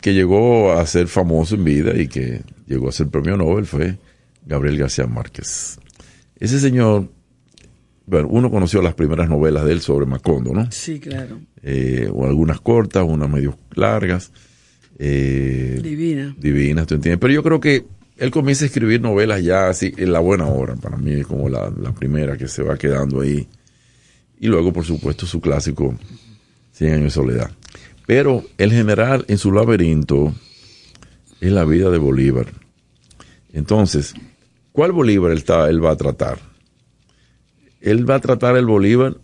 que 0.00 0.14
llegó 0.14 0.72
a 0.72 0.86
ser 0.86 1.06
famoso 1.08 1.54
en 1.54 1.64
vida 1.64 1.96
y 2.00 2.08
que 2.08 2.42
llegó 2.66 2.88
a 2.88 2.92
ser 2.92 3.08
premio 3.08 3.36
Nobel 3.36 3.66
fue 3.66 3.96
Gabriel 4.46 4.78
García 4.78 5.06
Márquez. 5.06 5.78
Ese 6.38 6.60
señor, 6.60 7.08
bueno, 8.06 8.28
uno 8.30 8.50
conoció 8.50 8.80
las 8.82 8.94
primeras 8.94 9.28
novelas 9.28 9.64
de 9.64 9.72
él 9.72 9.80
sobre 9.80 10.06
Macondo, 10.06 10.52
¿no? 10.52 10.70
Sí, 10.70 11.00
claro. 11.00 11.40
Eh, 11.62 12.08
o 12.12 12.26
algunas 12.26 12.60
cortas, 12.60 13.04
unas 13.06 13.28
medio 13.28 13.56
largas. 13.74 14.30
eh, 14.98 15.80
Divina. 15.82 16.34
divinas, 16.38 16.86
¿tú 16.86 16.94
entiendes? 16.94 17.18
Pero 17.20 17.32
yo 17.34 17.42
creo 17.42 17.60
que 17.60 17.84
él 18.18 18.30
comienza 18.30 18.64
a 18.64 18.68
escribir 18.68 19.00
novelas 19.00 19.42
ya 19.42 19.68
así, 19.68 19.92
en 19.96 20.12
la 20.12 20.20
buena 20.20 20.46
hora, 20.46 20.74
para 20.76 20.96
mí 20.96 21.12
es 21.12 21.26
como 21.26 21.48
la, 21.50 21.70
la 21.78 21.92
primera 21.92 22.36
que 22.36 22.48
se 22.48 22.62
va 22.62 22.76
quedando 22.78 23.20
ahí. 23.20 23.46
Y 24.38 24.48
luego, 24.48 24.72
por 24.72 24.84
supuesto, 24.84 25.26
su 25.26 25.40
clásico, 25.40 25.96
Cien 26.72 26.92
años 26.92 27.04
de 27.04 27.10
soledad. 27.10 27.50
Pero 28.06 28.44
el 28.58 28.70
general 28.70 29.24
en 29.28 29.38
su 29.38 29.50
laberinto 29.50 30.34
es 31.40 31.50
la 31.50 31.64
vida 31.64 31.88
de 31.90 31.96
Bolívar. 31.96 32.46
Entonces, 33.54 34.12
¿cuál 34.72 34.92
Bolívar 34.92 35.32
él, 35.32 35.38
está- 35.38 35.70
él 35.70 35.82
va 35.82 35.92
a 35.92 35.96
tratar? 35.96 36.38
Él 37.80 38.08
va 38.08 38.16
a 38.16 38.20
tratar 38.20 38.56
el 38.58 38.66
Bolívar 38.66 39.16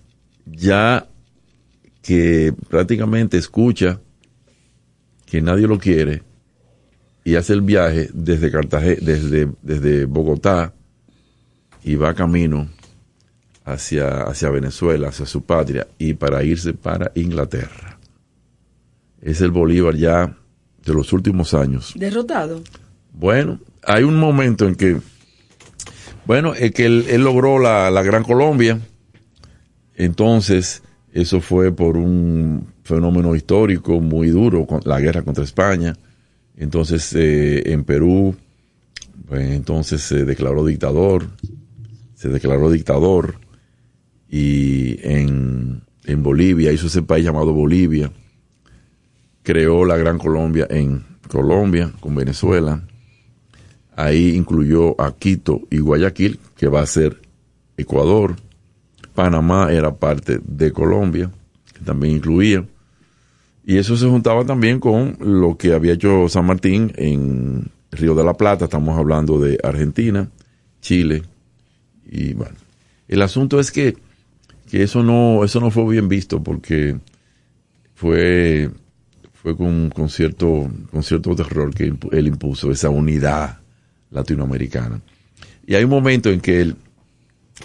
ya 0.47 1.07
que 2.01 2.55
prácticamente 2.71 3.37
escucha 3.37 4.01
que 5.27 5.43
nadie 5.43 5.67
lo 5.67 5.79
quiere 5.79 6.23
y 7.25 7.35
hace 7.37 7.53
el 7.53 7.61
viaje 7.61 8.09
desde 8.15 8.51
Cartagena, 8.51 8.97
desde, 9.03 9.49
desde 9.63 10.07
Bogotá 10.07 10.73
y 11.85 11.95
va 11.97 12.15
camino 12.15 12.69
hacia, 13.65 14.23
hacia 14.23 14.51
Venezuela, 14.51 15.09
hacia 15.09 15.27
su 15.27 15.43
patria 15.43 15.87
y 15.99 16.15
para 16.15 16.43
irse 16.43 16.75
para 16.75 17.13
Inglaterra. 17.15 17.99
Es 19.21 19.41
el 19.41 19.51
Bolívar 19.51 19.95
ya 19.95 20.37
de 20.85 20.95
los 20.95 21.13
últimos 21.13 21.55
años. 21.55 21.93
Derrotado. 21.97 22.63
Bueno, 23.13 23.61
hay 23.85 24.03
un 24.03 24.17
momento 24.17 24.67
en 24.67 24.75
que, 24.75 24.99
bueno, 26.27 26.55
es 26.55 26.73
que 26.73 26.87
él, 26.87 27.07
él 27.09 27.23
logró 27.23 27.59
la, 27.59 27.91
la 27.91 28.03
Gran 28.03 28.25
Colombia, 28.25 28.81
entonces 29.97 30.83
eso 31.13 31.41
fue 31.41 31.73
por 31.73 31.97
un 31.97 32.67
fenómeno 32.83 33.37
histórico 33.37 34.01
muy 34.01 34.29
duro, 34.29 34.67
con 34.67 34.81
la 34.85 34.99
guerra 34.99 35.23
contra 35.23 35.45
España, 35.45 35.95
entonces 36.57 37.13
eh, 37.15 37.73
en 37.73 37.85
Perú, 37.85 38.35
pues, 39.29 39.51
entonces 39.51 40.03
se 40.03 40.25
declaró 40.25 40.65
dictador, 40.65 41.29
se 42.15 42.29
declaró 42.29 42.71
dictador, 42.71 43.37
y 44.35 44.99
en, 45.07 45.83
en 46.07 46.23
Bolivia, 46.23 46.73
hizo 46.73 46.87
ese 46.87 47.03
país 47.03 47.23
llamado 47.23 47.53
Bolivia, 47.53 48.11
creó 49.43 49.85
la 49.85 49.99
Gran 49.99 50.17
Colombia 50.17 50.67
en 50.71 51.05
Colombia, 51.29 51.93
con 52.01 52.15
Venezuela, 52.15 52.83
ahí 53.95 54.35
incluyó 54.35 54.99
a 54.99 55.15
Quito 55.15 55.61
y 55.71 55.81
Guayaquil, 55.81 56.41
que 56.57 56.67
va 56.67 56.81
a 56.81 56.87
ser 56.87 57.21
Ecuador, 57.77 58.37
Panamá 59.15 59.71
era 59.71 59.95
parte 59.95 60.41
de 60.43 60.73
Colombia, 60.73 61.31
que 61.75 61.85
también 61.85 62.17
incluía, 62.17 62.65
y 63.67 63.77
eso 63.77 63.99
se 63.99 64.07
juntaba 64.07 64.47
también 64.47 64.81
con 64.81 65.19
lo 65.21 65.59
que 65.59 65.75
había 65.75 65.93
hecho 65.93 66.27
San 66.31 66.47
Martín 66.47 66.91
en 66.97 67.71
Río 67.91 68.15
de 68.15 68.25
la 68.25 68.33
Plata, 68.33 68.65
estamos 68.65 68.99
hablando 68.99 69.39
de 69.39 69.59
Argentina, 69.63 70.27
Chile, 70.81 71.23
y 72.11 72.33
bueno, 72.33 72.57
el 73.09 73.21
asunto 73.21 73.61
es 73.61 73.71
que, 73.71 73.95
que 74.73 74.83
eso 74.83 75.03
no, 75.03 75.45
eso 75.45 75.61
no 75.61 75.71
fue 75.71 75.85
bien 75.93 76.09
visto 76.09 76.43
porque 76.43 76.97
fue, 77.95 78.71
fue 79.35 79.55
con, 79.55 79.91
con 79.91 80.09
cierto, 80.09 80.67
con 80.91 81.03
cierto 81.03 81.37
terror 81.37 81.75
que 81.75 81.93
él 82.13 82.27
impuso 82.27 82.71
esa 82.71 82.89
unidad 82.89 83.59
latinoamericana. 84.11 85.03
Y 85.67 85.75
hay 85.75 85.85
un 85.85 85.91
momento 85.91 86.31
en 86.31 86.41
que 86.41 86.63
él, 86.63 86.77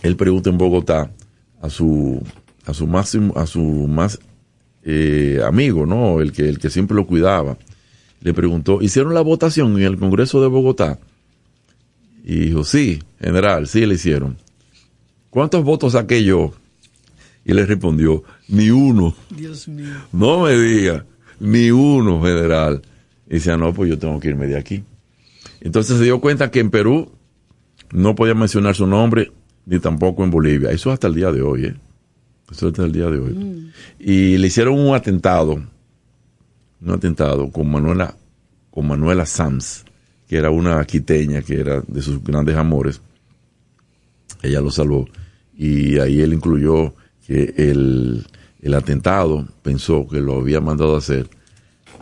él 0.03 0.17
pregunta 0.17 0.49
en 0.49 0.57
Bogotá 0.57 1.09
a 1.61 1.69
su, 1.69 2.21
a 2.65 2.73
su 2.73 3.31
a 3.35 3.45
su 3.45 3.61
más 3.61 4.19
eh, 4.83 5.39
amigo, 5.45 5.85
¿no? 5.85 6.19
El 6.19 6.33
que, 6.33 6.49
el 6.49 6.59
que 6.59 6.69
siempre 6.69 6.97
lo 6.97 7.07
cuidaba. 7.07 7.57
Le 8.19 8.33
preguntó, 8.33 8.81
¿hicieron 8.81 9.13
la 9.13 9.21
votación 9.21 9.77
en 9.77 9.83
el 9.83 9.97
Congreso 9.97 10.41
de 10.41 10.47
Bogotá? 10.47 10.99
Y 12.25 12.37
dijo, 12.47 12.65
sí, 12.65 13.01
general, 13.17 13.65
sí 13.69 13.85
le 13.85 13.93
hicieron. 13.93 14.35
¿Cuántos 15.29 15.63
votos 15.63 15.93
saqué 15.93 16.25
yo? 16.25 16.51
Y 17.47 17.53
le 17.53 17.65
respondió, 17.65 18.23
ni 18.49 18.69
uno. 18.69 19.15
Dios 19.29 19.69
mío. 19.69 19.93
No 20.11 20.43
me 20.43 20.51
diga, 20.57 21.05
ni 21.39 21.71
uno, 21.71 22.21
general. 22.21 22.81
Y 23.25 23.35
decía, 23.35 23.55
no, 23.55 23.73
pues 23.73 23.89
yo 23.89 23.97
tengo 23.97 24.19
que 24.19 24.27
irme 24.27 24.47
de 24.47 24.57
aquí. 24.57 24.83
Entonces 25.61 25.97
se 25.97 26.03
dio 26.03 26.19
cuenta 26.19 26.51
que 26.51 26.59
en 26.59 26.69
Perú 26.69 27.09
no 27.93 28.15
podía 28.15 28.33
mencionar 28.33 28.75
su 28.75 28.85
nombre, 28.85 29.31
ni 29.65 29.79
tampoco 29.79 30.25
en 30.25 30.29
Bolivia. 30.29 30.71
Eso 30.71 30.91
hasta 30.91 31.07
el 31.07 31.15
día 31.15 31.31
de 31.31 31.41
hoy, 31.41 31.65
¿eh? 31.67 31.75
Eso 32.51 32.67
hasta 32.67 32.83
el 32.83 32.91
día 32.91 33.09
de 33.09 33.17
hoy. 33.17 33.71
Y 33.97 34.37
le 34.37 34.47
hicieron 34.47 34.77
un 34.77 34.93
atentado, 34.93 35.53
un 35.53 36.89
atentado 36.91 37.49
con 37.49 37.71
Manuela, 37.71 38.13
con 38.71 38.87
Manuela 38.87 39.25
Sams, 39.25 39.85
que 40.27 40.35
era 40.35 40.49
una 40.49 40.83
quiteña, 40.83 41.41
que 41.41 41.61
era 41.61 41.81
de 41.87 42.01
sus 42.01 42.21
grandes 42.21 42.57
amores. 42.57 43.01
Ella 44.43 44.59
lo 44.59 44.69
salvó. 44.69 45.07
Y 45.57 45.97
ahí 45.97 46.19
él 46.19 46.33
incluyó 46.33 46.93
que 47.27 47.53
el, 47.57 48.25
el 48.61 48.73
atentado 48.73 49.45
pensó 49.61 50.07
que 50.07 50.19
lo 50.21 50.37
había 50.39 50.61
mandado 50.61 50.95
a 50.95 50.99
hacer 50.99 51.27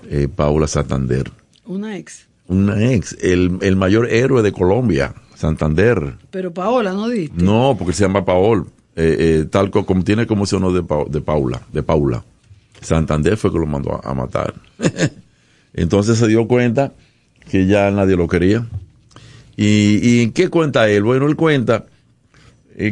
eh, 0.09 0.27
Paula 0.33 0.67
Santander, 0.67 1.31
Una 1.65 1.97
ex. 1.97 2.27
una 2.47 2.91
ex, 2.93 3.17
el, 3.21 3.57
el 3.61 3.75
mayor 3.75 4.07
héroe 4.09 4.41
de 4.43 4.51
Colombia, 4.51 5.13
Santander. 5.35 6.15
Pero 6.31 6.53
Paola, 6.53 6.93
¿no 6.93 7.09
diste? 7.09 7.43
No, 7.43 7.75
porque 7.77 7.93
se 7.93 8.03
llama 8.03 8.23
Paol, 8.23 8.67
eh, 8.95 9.17
eh, 9.19 9.45
tal 9.49 9.71
co- 9.71 9.85
como 9.85 10.03
tiene 10.03 10.27
como 10.27 10.43
ese 10.45 10.55
honor 10.57 10.73
de, 10.73 10.83
Pa- 10.83 11.05
de 11.09 11.21
Paula, 11.21 11.61
de 11.73 11.81
Paula. 11.83 12.23
Santander 12.81 13.35
fue 13.35 13.51
que 13.51 13.57
lo 13.59 13.65
mandó 13.65 13.99
a, 14.03 14.11
a 14.11 14.13
matar. 14.13 14.53
Entonces 15.73 16.17
se 16.17 16.27
dio 16.27 16.47
cuenta 16.47 16.93
que 17.49 17.65
ya 17.67 17.89
nadie 17.91 18.15
lo 18.15 18.27
quería. 18.27 18.65
¿Y, 19.57 19.99
y 20.07 20.23
en 20.23 20.31
qué 20.33 20.49
cuenta 20.49 20.87
él? 20.89 21.03
Bueno, 21.03 21.27
él 21.27 21.35
cuenta, 21.35 21.77
¿en 21.77 21.85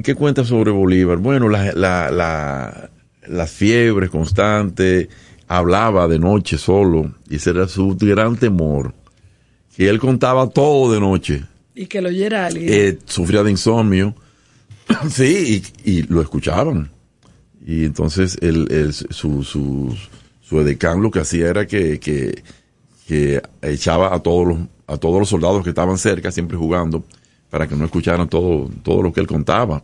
qué 0.02 0.16
cuenta 0.16 0.44
sobre 0.46 0.72
Bolívar? 0.72 1.18
Bueno, 1.18 1.50
la, 1.50 1.74
la, 1.74 2.10
la, 2.12 2.90
las 3.28 3.52
fiebres 3.52 4.10
constantes, 4.10 5.10
hablaba 5.48 6.08
de 6.08 6.20
noche 6.20 6.58
solo, 6.58 7.12
y 7.30 7.36
ese 7.36 7.50
era 7.52 7.68
su 7.68 7.96
gran 8.00 8.36
temor, 8.38 8.94
que 9.76 9.90
él 9.90 10.00
contaba 10.00 10.50
todo 10.50 10.92
de 10.94 11.00
noche 11.00 11.44
Y 11.76 11.88
que 11.88 12.02
lo 12.02 12.10
oyera 12.10 12.46
alguien. 12.48 12.68
eh, 12.72 12.98
sufría 13.06 13.44
de 13.44 13.52
insomnio. 13.52 14.16
sí, 15.10 15.64
y, 15.86 15.92
y 15.92 16.04
lo 16.04 16.22
escuchaban. 16.22 16.92
Y 17.66 17.86
entonces 17.86 18.38
el, 18.42 18.72
el- 18.72 18.94
su, 18.94 19.44
su, 19.44 19.96
su 20.42 20.60
edecán 20.60 21.02
lo 21.02 21.10
que 21.12 21.20
hacía 21.20 21.48
era 21.50 21.66
que, 21.66 22.00
que, 22.00 22.44
que 23.08 23.42
echaba 23.62 24.14
a 24.14 24.20
todos 24.20 24.48
los, 24.48 24.58
a 24.88 24.98
todos 24.98 25.20
los 25.20 25.30
soldados 25.30 25.64
que 25.64 25.70
estaban 25.70 25.98
cerca, 25.98 26.32
siempre 26.32 26.58
jugando, 26.58 27.04
para 27.54 27.68
que 27.68 27.76
no 27.76 27.86
escucharan 27.86 28.28
todo, 28.30 28.68
todo 28.82 29.04
lo 29.04 29.14
que 29.14 29.20
él 29.22 29.28
contaba. 29.28 29.84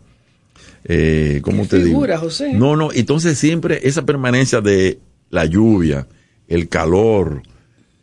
Eh, 0.85 1.39
¿Cómo 1.43 1.61
Qué 1.61 1.67
te 1.69 1.75
digo? 1.77 1.89
figura, 1.89 2.17
José. 2.17 2.51
No, 2.55 2.75
no, 2.75 2.91
entonces 2.91 3.37
siempre 3.37 3.81
esa 3.83 4.07
permanencia 4.07 4.59
de 4.59 4.97
la 5.29 5.45
lluvia, 5.45 6.07
el 6.47 6.67
calor, 6.67 7.43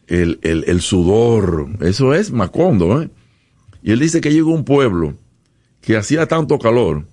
el, 0.06 0.38
el, 0.42 0.62
el 0.68 0.80
sudor, 0.82 1.66
eso 1.80 2.14
es 2.14 2.30
Macondo, 2.30 3.02
¿eh? 3.02 3.10
Y 3.82 3.90
él 3.90 3.98
dice 3.98 4.20
que 4.20 4.32
llegó 4.32 4.52
a 4.52 4.54
un 4.54 4.64
pueblo 4.64 5.14
que 5.80 5.96
hacía 5.96 6.26
tanto 6.26 6.60
calor 6.60 7.04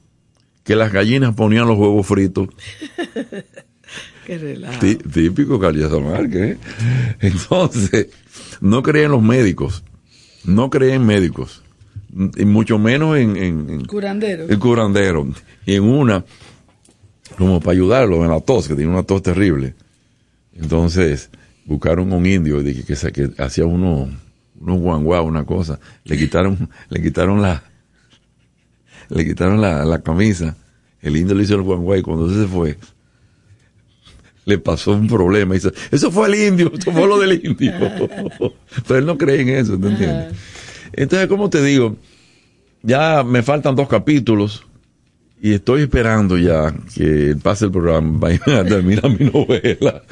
que 0.63 0.75
las 0.75 0.93
gallinas 0.93 1.33
ponían 1.33 1.65
los 1.67 1.79
huevos 1.79 2.05
fritos. 2.05 2.49
Qué 4.27 4.37
relajo. 4.37 4.79
Tí- 4.79 4.97
típico 4.97 5.57
Márquez. 5.57 6.35
¿eh? 6.51 6.57
Entonces, 7.19 8.09
no 8.61 8.83
creen 8.83 9.05
en 9.07 9.11
los 9.13 9.23
médicos. 9.23 9.83
No 10.45 10.69
creen 10.69 10.93
en 11.01 11.05
médicos. 11.07 11.62
Y 12.35 12.45
mucho 12.45 12.77
menos 12.77 13.17
en, 13.17 13.35
en, 13.37 13.69
en- 13.69 13.85
Curandero. 13.85 14.45
el 14.47 14.59
curandero. 14.59 15.27
Y 15.65 15.75
en 15.75 15.83
una, 15.83 16.23
como 17.37 17.59
para 17.59 17.71
ayudarlo 17.73 18.23
en 18.23 18.29
la 18.31 18.39
tos, 18.39 18.67
que 18.67 18.75
tiene 18.75 18.91
una 18.91 19.03
tos 19.03 19.23
terrible. 19.23 19.73
Entonces, 20.55 21.29
buscaron 21.65 22.11
un 22.13 22.25
indio 22.25 22.63
que, 22.63 22.83
que 23.11 23.29
hacía 23.39 23.65
uno, 23.65 24.09
unos 24.59 24.79
guanguá, 24.79 25.21
una 25.21 25.43
cosa. 25.45 25.79
Le 26.03 26.17
quitaron, 26.17 26.69
le 26.89 27.01
quitaron 27.01 27.41
la, 27.41 27.63
le 29.09 29.25
quitaron 29.25 29.59
la, 29.59 29.83
la 29.85 30.01
camisa. 30.01 30.55
El 31.01 31.17
indio 31.17 31.35
le 31.35 31.43
hizo 31.43 31.55
el 31.55 31.63
guanguá 31.63 31.97
y 31.97 32.01
cuando 32.03 32.29
se 32.29 32.47
fue, 32.47 32.77
le 34.45 34.57
pasó 34.59 34.91
un 34.91 35.07
problema. 35.07 35.55
Y 35.55 35.57
dice, 35.57 35.71
eso 35.91 36.11
fue 36.11 36.27
el 36.27 36.35
indio, 36.35 36.71
eso 36.77 36.91
fue 36.91 37.07
lo 37.07 37.17
del 37.19 37.43
indio. 37.43 37.73
Pero 38.87 38.99
él 38.99 39.05
no 39.05 39.17
cree 39.17 39.41
en 39.41 39.49
eso, 39.49 39.77
¿te 39.79 39.87
entiendes? 39.87 40.33
Entonces, 40.93 41.27
como 41.27 41.49
te 41.49 41.61
digo, 41.63 41.95
ya 42.81 43.23
me 43.23 43.43
faltan 43.43 43.75
dos 43.75 43.87
capítulos 43.87 44.65
y 45.41 45.53
estoy 45.53 45.81
esperando 45.81 46.37
ya 46.37 46.73
que 46.95 47.35
pase 47.41 47.65
el 47.65 47.71
programa 47.71 48.17
vaya 48.19 48.59
a 48.59 48.63
terminar 48.63 49.09
mi 49.09 49.29
novela. 49.29 50.03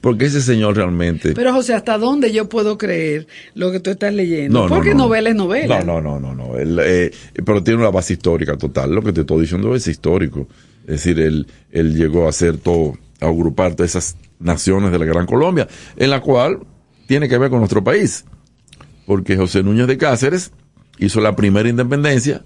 Porque 0.00 0.24
ese 0.24 0.40
señor 0.40 0.76
realmente... 0.76 1.32
Pero 1.34 1.52
José, 1.52 1.74
¿hasta 1.74 1.96
dónde 1.98 2.32
yo 2.32 2.48
puedo 2.48 2.76
creer 2.76 3.28
lo 3.54 3.70
que 3.70 3.78
tú 3.78 3.90
estás 3.90 4.12
leyendo? 4.12 4.62
No, 4.62 4.68
no, 4.68 4.74
Porque 4.74 4.90
no. 4.90 5.04
novela 5.04 5.30
es 5.30 5.36
novela. 5.36 5.82
No, 5.84 6.00
no, 6.00 6.18
no, 6.18 6.34
no, 6.34 6.54
no. 6.54 6.58
Eh, 6.58 7.12
pero 7.44 7.62
tiene 7.62 7.80
una 7.80 7.90
base 7.90 8.14
histórica 8.14 8.56
total. 8.56 8.92
Lo 8.92 9.02
que 9.02 9.12
te 9.12 9.20
estoy 9.20 9.42
diciendo 9.42 9.76
es 9.76 9.86
histórico. 9.86 10.48
Es 10.84 11.04
decir, 11.04 11.20
él, 11.20 11.46
él 11.70 11.94
llegó 11.94 12.26
a 12.26 12.30
hacer 12.30 12.56
todo, 12.56 12.94
a 13.20 13.26
agrupar 13.26 13.74
todas 13.74 13.90
esas 13.90 14.16
naciones 14.40 14.90
de 14.90 14.98
la 14.98 15.04
Gran 15.04 15.26
Colombia, 15.26 15.68
en 15.96 16.10
la 16.10 16.20
cual 16.20 16.60
tiene 17.06 17.28
que 17.28 17.38
ver 17.38 17.50
con 17.50 17.60
nuestro 17.60 17.84
país. 17.84 18.24
Porque 19.06 19.36
José 19.36 19.62
Núñez 19.62 19.86
de 19.86 19.98
Cáceres 19.98 20.52
hizo 20.98 21.20
la 21.20 21.34
primera 21.34 21.68
independencia 21.68 22.44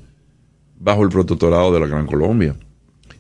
bajo 0.79 1.03
el 1.03 1.09
protectorado 1.09 1.73
de 1.73 1.81
la 1.81 1.87
Gran 1.87 2.07
Colombia. 2.07 2.57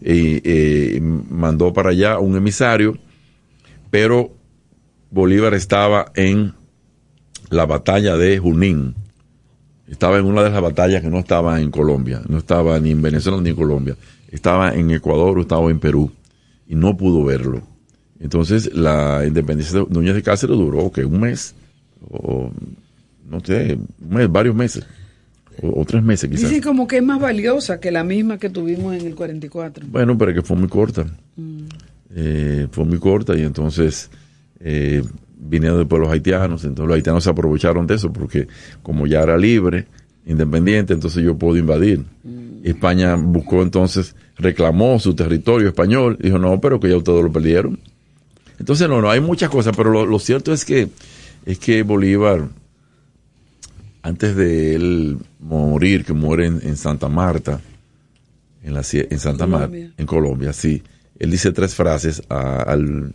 Y 0.00 0.40
eh, 0.44 1.00
mandó 1.00 1.72
para 1.72 1.90
allá 1.90 2.18
un 2.18 2.36
emisario, 2.36 2.96
pero 3.90 4.32
Bolívar 5.10 5.54
estaba 5.54 6.12
en 6.14 6.52
la 7.50 7.66
batalla 7.66 8.16
de 8.16 8.38
Junín. 8.38 8.94
Estaba 9.86 10.18
en 10.18 10.24
una 10.24 10.42
de 10.42 10.50
las 10.50 10.60
batallas 10.60 11.02
que 11.02 11.10
no 11.10 11.18
estaba 11.18 11.60
en 11.60 11.70
Colombia, 11.70 12.22
no 12.28 12.38
estaba 12.38 12.78
ni 12.80 12.90
en 12.90 13.02
Venezuela 13.02 13.40
ni 13.40 13.50
en 13.50 13.56
Colombia. 13.56 13.96
Estaba 14.28 14.74
en 14.74 14.90
Ecuador 14.90 15.38
o 15.38 15.42
estaba 15.42 15.70
en 15.70 15.78
Perú 15.78 16.10
y 16.66 16.74
no 16.74 16.96
pudo 16.96 17.24
verlo. 17.24 17.62
Entonces 18.18 18.74
la 18.74 19.24
independencia 19.26 19.80
de 19.80 19.86
Núñez 19.90 20.14
de 20.14 20.22
Cáceres 20.22 20.56
duró 20.56 20.90
que 20.90 21.04
un 21.04 21.20
mes, 21.20 21.54
o 22.10 22.50
no 23.28 23.40
sé, 23.40 23.78
mes, 23.98 24.30
varios 24.30 24.54
meses, 24.54 24.84
o, 25.62 25.80
o 25.80 25.84
tres 25.84 26.02
meses 26.02 26.28
quizás. 26.30 26.48
Dicen 26.48 26.62
como 26.62 26.86
que 26.86 26.98
es 26.98 27.02
más 27.02 27.20
valiosa 27.20 27.80
que 27.80 27.90
la 27.90 28.04
misma 28.04 28.38
que 28.38 28.50
tuvimos 28.50 28.94
en 28.94 29.06
el 29.06 29.14
44. 29.14 29.86
Bueno, 29.88 30.16
pero 30.18 30.34
que 30.34 30.42
fue 30.42 30.56
muy 30.56 30.68
corta. 30.68 31.06
Eh, 32.16 32.68
fue 32.70 32.84
muy 32.84 32.98
corta 32.98 33.36
y 33.36 33.42
entonces 33.42 34.10
eh, 34.60 35.02
vinieron 35.36 35.78
después 35.78 36.00
los 36.00 36.10
haitianos, 36.10 36.64
entonces 36.64 36.88
los 36.88 36.96
haitianos 36.96 37.24
se 37.24 37.30
aprovecharon 37.30 37.86
de 37.86 37.94
eso 37.94 38.12
porque 38.12 38.46
como 38.82 39.06
ya 39.06 39.22
era 39.22 39.36
libre, 39.36 39.86
independiente, 40.26 40.94
entonces 40.94 41.22
yo 41.22 41.36
puedo 41.36 41.56
invadir. 41.56 42.04
España 42.62 43.14
buscó 43.16 43.62
entonces, 43.62 44.16
reclamó 44.38 44.98
su 44.98 45.14
territorio 45.14 45.68
español, 45.68 46.16
dijo 46.20 46.38
no, 46.38 46.60
pero 46.60 46.80
que 46.80 46.88
ya 46.88 46.96
ustedes 46.96 47.22
lo 47.22 47.30
perdieron. 47.30 47.78
Entonces 48.58 48.88
no, 48.88 49.02
no, 49.02 49.10
hay 49.10 49.20
muchas 49.20 49.50
cosas, 49.50 49.76
pero 49.76 49.90
lo, 49.90 50.06
lo 50.06 50.18
cierto 50.18 50.52
es 50.52 50.64
que 50.64 50.88
es 51.44 51.58
que 51.58 51.82
Bolívar, 51.82 52.48
antes 54.04 54.36
de 54.36 54.74
él 54.74 55.16
morir, 55.40 56.04
que 56.04 56.12
muere 56.12 56.46
en, 56.46 56.60
en 56.62 56.76
Santa 56.76 57.08
Marta, 57.08 57.60
en, 58.62 58.74
la, 58.74 58.82
en 58.92 59.18
Santa 59.18 59.46
Marta, 59.46 59.66
Colombia. 59.68 59.92
en 59.96 60.06
Colombia, 60.06 60.52
sí, 60.52 60.82
él 61.18 61.30
dice 61.30 61.52
tres 61.52 61.74
frases 61.74 62.22
a- 62.28 62.60
al 62.62 63.12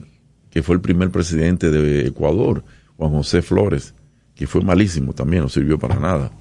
que 0.49 0.63
fue 0.63 0.73
el 0.75 0.81
primer 0.81 1.11
presidente 1.11 1.69
de 1.69 2.07
Ecuador, 2.07 2.63
Juan 2.97 3.11
José 3.11 3.43
Flores, 3.43 3.93
que 4.33 4.47
fue 4.47 4.61
malísimo 4.61 5.13
también, 5.13 5.43
no 5.43 5.49
sirvió 5.49 5.77
para 5.77 5.99
nada. 5.99 6.31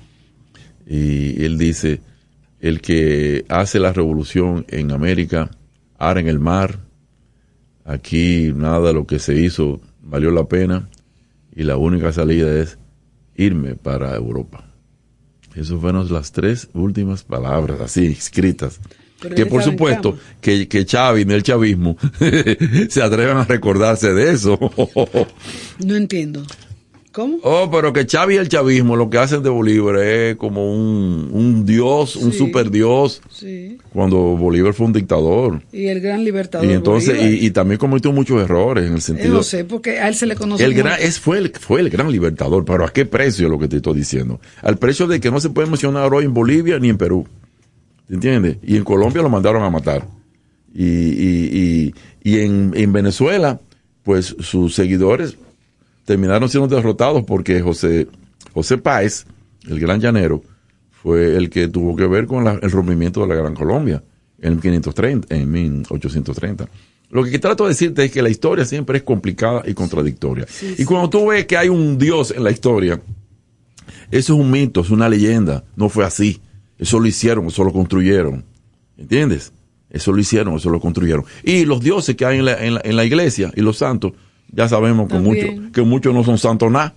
Y 0.87 1.45
él 1.45 1.59
dice, 1.59 2.01
el 2.61 2.81
que 2.81 3.45
hace 3.51 3.79
la 3.79 3.93
revolución 3.93 4.65
en 4.69 4.93
América, 4.93 5.51
ara 5.99 6.21
en 6.21 6.27
el 6.29 6.39
mar, 6.39 6.79
aquí 7.85 8.51
nada 8.55 8.89
de 8.89 8.95
lo 8.95 9.07
que 9.07 9.19
se 9.19 9.35
hizo 9.39 9.81
valió 10.03 10.31
la 10.31 10.45
pena 10.49 10.89
y 11.55 11.65
la 11.65 11.77
única 11.77 12.13
salida 12.13 12.59
es 12.63 12.79
irme 13.39 13.75
para 13.77 14.15
Europa. 14.15 14.65
Esas 15.55 15.81
fueron 15.81 16.13
las 16.13 16.33
tres 16.33 16.69
últimas 16.75 17.23
palabras, 17.23 17.81
así 17.81 18.07
escritas. 18.07 18.81
Pero 19.21 19.35
que 19.35 19.47
por 19.47 19.63
supuesto 19.63 20.17
que, 20.41 20.69
que 20.69 20.85
Chávez 20.85 21.27
y 21.27 21.33
el 21.33 21.43
chavismo 21.43 21.97
se 22.89 23.03
atrevan 23.03 23.39
a 23.39 23.45
recordarse 23.45 24.13
de 24.13 24.33
eso. 24.33 24.59
No 25.85 25.97
entiendo. 25.97 26.45
¿Cómo? 27.13 27.39
Oh, 27.43 27.69
pero 27.73 27.93
que 27.93 28.07
Chávez 28.07 28.37
y 28.37 28.39
el 28.39 28.49
chavismo 28.49 28.95
lo 28.95 29.09
que 29.09 29.19
hacen 29.19 29.43
de 29.43 29.49
Bolívar 29.49 29.97
es 29.99 30.37
como 30.37 30.73
un, 30.73 31.31
un 31.33 31.65
dios, 31.67 32.17
un 32.17 32.33
super 32.33 32.71
dios, 32.71 33.23
Sí. 33.31 33.79
cuando 33.93 34.19
Bolívar 34.37 34.75
fue 34.75 34.87
un 34.87 34.93
dictador. 34.93 35.63
Y 35.73 35.87
el 35.87 36.01
gran 36.01 36.23
libertador. 36.25 36.67
Y 36.69 36.73
entonces, 36.73 37.19
y, 37.21 37.47
y 37.47 37.51
también 37.51 37.79
cometió 37.79 38.13
muchos 38.13 38.41
errores 38.43 38.85
en 38.85 38.93
el 38.93 38.99
Eh, 38.99 39.01
sentido. 39.01 39.33
lo 39.35 39.43
sé, 39.43 39.65
porque 39.65 39.99
a 40.01 40.09
él 40.09 40.15
se 40.15 40.27
le 40.27 40.37
conoce. 40.37 40.63
El 40.65 40.75
gran, 40.75 41.01
es, 41.01 41.19
fue, 41.19 41.39
el, 41.39 41.51
fue 41.59 41.81
el 41.81 41.89
gran 41.91 42.13
libertador, 42.13 42.65
pero 42.65 42.85
¿a 42.85 42.93
qué 42.93 43.07
precio 43.07 43.49
lo 43.49 43.59
que 43.59 43.69
te 43.69 43.77
estoy 43.77 43.97
diciendo? 43.97 44.39
Al 44.63 44.77
precio 44.77 45.07
de 45.07 45.19
que 45.19 45.31
no 45.31 45.41
se 45.41 45.49
puede 45.51 45.67
mencionar 45.69 46.13
hoy 46.13 46.27
en 46.27 46.35
Bolivia 46.35 46.79
ni 46.79 46.91
en 46.91 46.99
Perú. 46.99 47.27
¿Te 48.07 48.15
entiendes? 48.15 48.59
Y 48.63 48.77
en 48.77 48.85
Colombia 48.85 49.23
lo 49.23 49.29
mandaron 49.31 49.63
a 49.63 49.71
matar. 49.71 50.07
Y, 50.75 50.85
y, 50.85 51.51
y, 51.53 51.95
y 52.23 52.41
en, 52.41 52.73
en 52.77 52.93
Venezuela, 52.93 53.61
pues 54.03 54.37
sus 54.41 54.75
seguidores 54.75 55.37
terminaron 56.09 56.49
siendo 56.49 56.75
derrotados 56.75 57.23
porque 57.27 57.61
José, 57.61 58.07
José 58.55 58.79
Páez, 58.79 59.27
el 59.69 59.79
gran 59.79 60.01
llanero, 60.01 60.43
fue 60.91 61.37
el 61.37 61.51
que 61.51 61.69
tuvo 61.69 61.95
que 61.95 62.07
ver 62.07 62.27
con 62.27 62.45
la- 62.45 62.59
el 62.63 62.71
rompimiento 62.71 63.21
de 63.21 63.27
la 63.29 63.35
Gran 63.35 63.55
Colombia 63.55 64.03
en 64.41 64.55
1530, 64.55 65.35
en 65.35 65.51
1830. 65.51 66.67
Lo 67.11 67.25
que 67.25 67.39
trato 67.39 67.65
de 67.65 67.71
decirte 67.71 68.05
es 68.07 68.11
que 68.11 68.23
la 68.23 68.31
historia 68.31 68.65
siempre 68.65 68.97
es 68.99 69.03
complicada 69.05 69.63
y 69.67 69.75
contradictoria. 69.75 70.47
y 70.79 70.85
cuando 70.85 71.11
tú 71.11 71.27
ves 71.29 71.45
que 71.45 71.59
hay 71.59 71.69
un 71.69 71.99
Dios 71.99 72.31
en 72.35 72.43
la 72.43 72.51
historia, 72.51 72.99
eso 74.11 74.33
es 74.35 74.41
un 74.41 74.51
mito, 74.51 74.81
es 74.81 74.89
una 74.91 75.09
leyenda, 75.11 75.63
no 75.77 75.91
fue 75.91 76.05
así. 76.07 76.41
Eso 76.79 76.99
lo 77.01 77.07
hicieron, 77.07 77.47
eso 77.49 77.65
lo 77.65 77.73
construyeron. 77.73 78.45
¿Entiendes? 78.97 79.53
Eso 79.91 80.13
lo 80.13 80.21
hicieron, 80.21 80.55
eso 80.57 80.71
lo 80.71 80.81
construyeron. 80.81 81.25
Y 81.43 81.67
los 81.67 81.81
dioses 81.81 82.17
que 82.17 82.25
hay 82.25 82.39
en 82.39 82.45
la, 82.47 82.65
en 82.65 82.75
la, 82.75 82.81
en 82.83 82.97
la 82.97 83.05
iglesia 83.05 83.53
y 83.55 83.61
los 83.61 83.77
santos, 83.79 84.13
ya 84.53 84.69
sabemos 84.69 85.09
que 85.09 85.19
muchos, 85.19 85.51
que 85.73 85.83
muchos 85.83 86.15
no 86.15 86.25
son 86.25 86.39
santos 86.39 86.71
nada. 86.71 86.95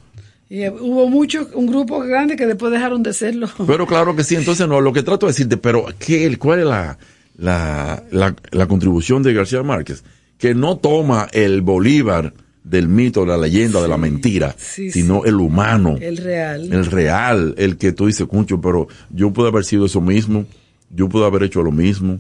Y 0.49 0.63
eh, 0.63 0.69
hubo 0.69 1.07
muchos, 1.09 1.47
un 1.53 1.67
grupo 1.67 1.99
grande 2.01 2.35
que 2.35 2.45
después 2.45 2.71
dejaron 2.71 3.03
de 3.03 3.13
serlo. 3.13 3.49
Pero 3.67 3.87
claro 3.87 4.15
que 4.15 4.23
sí, 4.23 4.35
entonces 4.35 4.67
no, 4.67 4.81
lo 4.81 4.91
que 4.93 5.03
trato 5.03 5.25
de 5.25 5.31
decirte, 5.31 5.57
pero 5.57 5.85
¿qué, 5.99 6.37
¿cuál 6.37 6.59
es 6.59 6.65
la, 6.65 6.97
la, 7.37 8.03
la, 8.11 8.35
la 8.51 8.67
contribución 8.67 9.23
de 9.23 9.33
García 9.33 9.63
Márquez? 9.63 10.03
Que 10.37 10.53
no 10.53 10.77
toma 10.77 11.27
el 11.31 11.61
Bolívar 11.61 12.33
del 12.63 12.87
mito, 12.89 13.21
de 13.21 13.27
la 13.27 13.37
leyenda, 13.37 13.81
de 13.81 13.87
la 13.87 13.97
mentira, 13.97 14.55
sí, 14.57 14.91
sino 14.91 15.25
el 15.25 15.35
humano, 15.35 15.95
El 15.99 16.17
real. 16.17 16.71
el 16.71 16.85
real, 16.85 17.55
el 17.57 17.77
que 17.77 17.91
tú 17.91 18.05
dices, 18.05 18.27
Cuncho, 18.27 18.61
pero 18.61 18.87
yo 19.09 19.31
pude 19.31 19.47
haber 19.47 19.63
sido 19.65 19.85
eso 19.85 19.99
mismo, 20.01 20.45
yo 20.89 21.09
pude 21.09 21.25
haber 21.25 21.43
hecho 21.43 21.63
lo 21.63 21.71
mismo, 21.71 22.19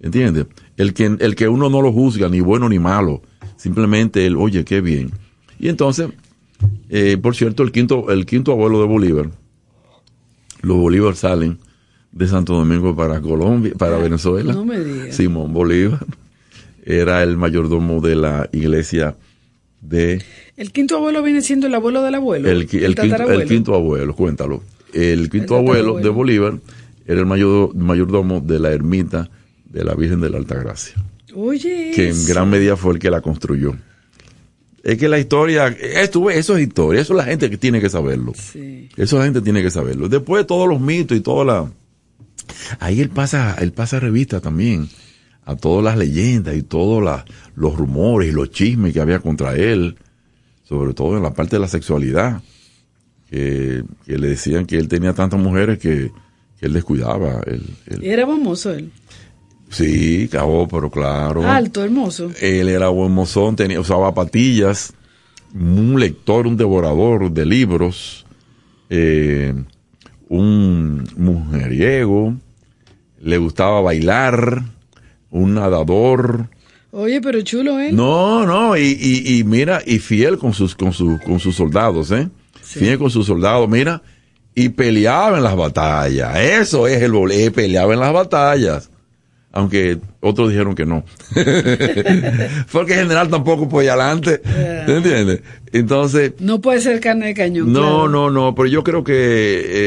¿entiendes? 0.00 0.46
El 0.76 0.94
que, 0.94 1.06
el 1.06 1.34
que 1.34 1.48
uno 1.48 1.68
no 1.70 1.82
lo 1.82 1.92
juzga, 1.92 2.28
ni 2.28 2.40
bueno 2.40 2.68
ni 2.68 2.78
malo, 2.78 3.22
simplemente 3.60 4.24
el, 4.26 4.36
oye, 4.36 4.64
qué 4.64 4.80
bien. 4.80 5.10
Y 5.58 5.68
entonces, 5.68 6.08
eh, 6.88 7.18
por 7.20 7.36
cierto, 7.36 7.62
el 7.62 7.72
quinto, 7.72 8.10
el 8.10 8.24
quinto 8.24 8.52
abuelo 8.52 8.80
de 8.80 8.86
Bolívar, 8.86 9.30
los 10.62 10.76
Bolívar 10.76 11.14
salen 11.16 11.58
de 12.12 12.26
Santo 12.26 12.54
Domingo 12.54 12.96
para 12.96 13.20
Colombia, 13.20 13.72
para 13.78 13.98
Venezuela. 13.98 14.52
no 14.52 14.64
me 14.64 14.80
digas. 14.80 15.14
Simón 15.16 15.52
Bolívar 15.52 16.04
era 16.84 17.22
el 17.22 17.36
mayordomo 17.36 18.00
de 18.00 18.16
la 18.16 18.48
iglesia 18.52 19.16
de 19.80 20.22
El 20.56 20.72
quinto 20.72 20.96
abuelo 20.96 21.22
viene 21.22 21.40
siendo 21.42 21.66
el 21.66 21.74
abuelo 21.74 22.02
del 22.02 22.14
abuelo. 22.14 22.48
el, 22.50 22.68
qui- 22.68 22.82
el 22.82 22.94
quinto, 22.94 23.30
el 23.30 23.44
quinto 23.46 23.74
abuelo, 23.74 24.14
cuéntalo. 24.14 24.62
El 24.92 25.30
quinto 25.30 25.54
El 25.54 25.60
abuelo 25.60 25.98
de 25.98 26.08
Bolívar 26.08 26.54
era 27.06 27.20
el 27.20 27.26
mayor, 27.26 27.74
mayordomo 27.76 28.40
de 28.40 28.58
la 28.58 28.72
ermita 28.72 29.30
de 29.66 29.84
la 29.84 29.94
Virgen 29.94 30.20
de 30.20 30.30
la 30.30 30.38
Altagracia, 30.38 30.94
Oye. 31.34 31.92
que 31.94 32.08
en 32.10 32.26
gran 32.26 32.48
medida 32.50 32.76
fue 32.76 32.94
el 32.94 32.98
que 32.98 33.10
la 33.10 33.20
construyó. 33.20 33.74
Es 34.82 34.96
que 34.96 35.08
la 35.08 35.18
historia, 35.18 35.66
esto, 35.68 36.30
eso 36.30 36.56
es 36.56 36.66
historia, 36.66 37.02
eso 37.02 37.12
es 37.12 37.16
la 37.18 37.24
gente 37.24 37.50
que 37.50 37.58
tiene 37.58 37.80
que 37.80 37.90
saberlo. 37.90 38.32
Sí. 38.34 38.88
Eso 38.96 39.18
la 39.18 39.24
gente 39.24 39.42
tiene 39.42 39.62
que 39.62 39.70
saberlo. 39.70 40.08
Después 40.08 40.42
de 40.42 40.46
todos 40.46 40.66
los 40.68 40.80
mitos 40.80 41.16
y 41.16 41.20
toda 41.20 41.44
la... 41.44 41.72
Ahí 42.78 43.00
él 43.00 43.10
pasa, 43.10 43.56
él 43.60 43.72
pasa 43.72 44.00
revista 44.00 44.40
también 44.40 44.88
a 45.44 45.54
todas 45.56 45.84
las 45.84 45.96
leyendas 45.98 46.56
y 46.56 46.62
todos 46.62 47.02
la- 47.02 47.24
los 47.54 47.76
rumores 47.76 48.30
y 48.30 48.32
los 48.32 48.50
chismes 48.50 48.92
que 48.94 49.00
había 49.00 49.18
contra 49.20 49.54
él, 49.54 49.96
sobre 50.64 50.94
todo 50.94 51.16
en 51.16 51.22
la 51.22 51.34
parte 51.34 51.56
de 51.56 51.60
la 51.60 51.68
sexualidad, 51.68 52.40
que, 53.28 53.84
que 54.06 54.18
le 54.18 54.28
decían 54.28 54.64
que 54.66 54.76
él 54.78 54.88
tenía 54.88 55.12
tantas 55.12 55.38
mujeres 55.38 55.78
que, 55.78 56.10
que 56.58 56.66
él 56.66 56.72
descuidaba. 56.72 57.40
Él, 57.46 57.62
él- 57.86 58.02
era 58.04 58.26
famoso 58.26 58.72
él. 58.72 58.90
Sí, 59.70 60.28
cabo, 60.30 60.68
pero 60.68 60.90
claro. 60.90 61.46
Alto, 61.46 61.82
hermoso. 61.82 62.30
Él 62.40 62.68
era 62.68 62.88
buen 62.88 63.12
mozón, 63.12 63.56
tenía, 63.56 63.80
usaba 63.80 64.14
patillas, 64.14 64.92
un 65.54 65.98
lector, 65.98 66.46
un 66.46 66.56
devorador 66.56 67.30
de 67.30 67.46
libros, 67.46 68.26
eh, 68.88 69.54
un 70.28 71.08
mujeriego, 71.16 72.34
le 73.20 73.38
gustaba 73.38 73.80
bailar, 73.80 74.62
un 75.30 75.54
nadador. 75.54 76.48
Oye, 76.92 77.20
pero 77.20 77.40
chulo, 77.42 77.78
¿eh? 77.78 77.92
No, 77.92 78.46
no, 78.46 78.76
y, 78.76 78.96
y, 79.00 79.38
y 79.38 79.44
mira, 79.44 79.80
y 79.86 79.98
fiel 79.98 80.38
con 80.38 80.52
sus, 80.52 80.74
con 80.74 80.92
sus, 80.92 81.20
con 81.20 81.38
sus 81.38 81.54
soldados, 81.56 82.10
¿eh? 82.10 82.28
Fiel 82.62 82.98
con 82.98 83.10
sus 83.10 83.26
soldados, 83.26 83.68
mira, 83.68 84.02
y 84.54 84.70
peleaba 84.70 85.36
en 85.38 85.44
las 85.44 85.56
batallas. 85.56 86.36
Eso 86.38 86.86
es 86.86 87.02
el 87.02 87.12
volé, 87.12 87.50
peleaba 87.50 87.94
en 87.94 88.00
las 88.00 88.12
batallas. 88.12 88.90
Aunque 89.52 89.98
otros 90.20 90.50
dijeron 90.50 90.74
que 90.76 90.86
no. 90.86 91.04
Porque 92.72 92.92
el 92.94 93.00
general 93.00 93.28
tampoco 93.28 93.68
puede 93.68 93.90
adelante. 93.90 94.38
¿Te 94.38 94.96
entiendes? 94.96 95.42
Entonces, 95.72 96.34
No 96.38 96.60
puede 96.60 96.80
ser 96.80 97.00
carne 97.00 97.26
de 97.26 97.34
cañón. 97.34 97.72
no, 97.72 97.80
claro. 97.80 98.08
no, 98.08 98.30
no, 98.30 98.54
pero 98.54 98.68
yo 98.68 98.84
creo 98.84 99.02
que, 99.02 99.14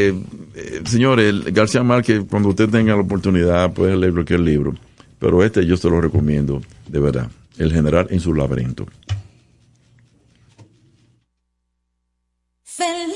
eh, 0.10 0.14
eh, 0.56 0.82
señores, 0.86 1.46
García 1.54 1.82
Márquez, 1.82 2.24
cuando 2.30 2.50
usted 2.50 2.68
tenga 2.70 2.94
la 2.96 3.02
oportunidad, 3.02 3.72
puede 3.72 3.96
leer 3.96 4.14
cualquier 4.14 4.42
libro. 4.42 4.76
Pero 5.20 5.44
este 5.44 5.66
yo 5.66 5.78
se 5.78 5.90
lo 5.90 6.02
recomiendo, 6.02 6.62
de 6.90 7.00
verdad. 7.00 7.30
El 7.58 7.72
general 7.72 8.08
en 8.10 8.20
su 8.20 8.34
laberinto. 8.34 8.86
Feliz 12.64 13.16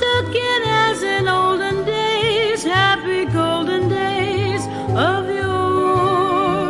Again, 0.00 0.62
as 0.64 1.02
in 1.02 1.28
olden 1.28 1.84
days, 1.84 2.62
happy 2.64 3.24
golden 3.26 3.88
days 3.88 4.62
of 4.94 5.28
yore. 5.28 6.66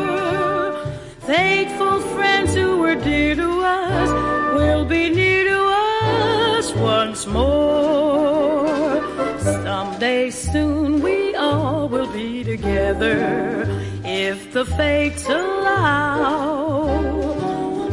Faithful 1.20 2.00
friends 2.14 2.54
who 2.54 2.78
were 2.78 2.94
dear 2.94 3.34
to 3.36 3.50
us 3.60 4.10
will 4.58 4.84
be 4.84 5.10
near 5.10 5.44
to 5.44 5.58
us 5.58 6.72
once 6.74 7.26
more. 7.26 9.00
Someday 9.40 10.30
soon 10.30 11.00
we 11.00 11.34
all 11.34 11.88
will 11.88 12.10
be 12.12 12.44
together 12.44 13.64
if 14.04 14.52
the 14.52 14.64
fates 14.64 15.26
allow. 15.28 16.86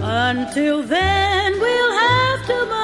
Until 0.02 0.84
then, 0.84 1.60
we'll 1.60 1.94
have 1.98 2.46
to 2.48 2.83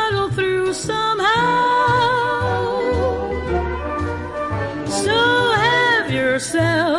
yourself 6.39 6.98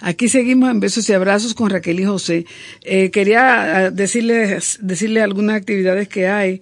Aquí 0.00 0.28
seguimos 0.28 0.70
en 0.70 0.80
besos 0.80 1.08
y 1.08 1.12
abrazos 1.12 1.54
con 1.54 1.70
Raquel 1.70 2.00
y 2.00 2.04
José. 2.04 2.46
Eh, 2.82 3.10
quería 3.10 3.90
decirles, 3.90 4.78
decirles 4.82 5.22
algunas 5.22 5.56
actividades 5.56 6.08
que 6.08 6.28
hay 6.28 6.60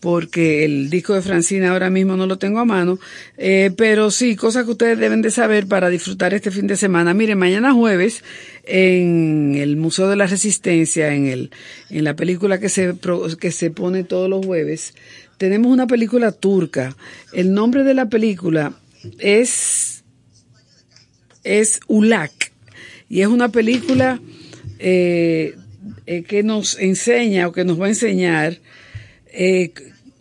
porque 0.00 0.64
el 0.64 0.88
disco 0.90 1.14
de 1.14 1.22
Francina 1.22 1.72
ahora 1.72 1.90
mismo 1.90 2.16
no 2.16 2.26
lo 2.26 2.38
tengo 2.38 2.60
a 2.60 2.64
mano, 2.64 2.98
eh, 3.38 3.72
pero 3.76 4.10
sí, 4.10 4.36
cosas 4.36 4.64
que 4.64 4.70
ustedes 4.70 4.98
deben 4.98 5.22
de 5.22 5.30
saber 5.30 5.66
para 5.66 5.88
disfrutar 5.88 6.32
este 6.32 6.50
fin 6.50 6.68
de 6.68 6.76
semana. 6.76 7.12
Miren, 7.14 7.38
mañana 7.38 7.72
jueves 7.72 8.22
en 8.64 9.56
el 9.56 9.76
Museo 9.76 10.08
de 10.08 10.14
la 10.14 10.26
Resistencia, 10.26 11.12
en 11.12 11.26
el 11.26 11.50
en 11.90 12.04
la 12.04 12.14
película 12.14 12.60
que 12.60 12.68
se 12.68 12.94
que 13.40 13.50
se 13.50 13.70
pone 13.70 14.04
todos 14.04 14.30
los 14.30 14.46
jueves, 14.46 14.94
tenemos 15.38 15.72
una 15.72 15.86
película 15.86 16.30
turca. 16.30 16.96
El 17.32 17.52
nombre 17.52 17.82
de 17.82 17.94
la 17.94 18.08
película 18.08 18.74
es 19.18 20.04
es 21.42 21.80
Ulak 21.88 22.52
y 23.08 23.20
es 23.20 23.28
una 23.28 23.48
película 23.48 24.20
eh, 24.78 25.54
eh, 26.06 26.22
que 26.22 26.42
nos 26.42 26.78
enseña 26.78 27.48
o 27.48 27.52
que 27.52 27.64
nos 27.64 27.80
va 27.80 27.86
a 27.86 27.90
enseñar 27.90 28.58
eh, 29.32 29.72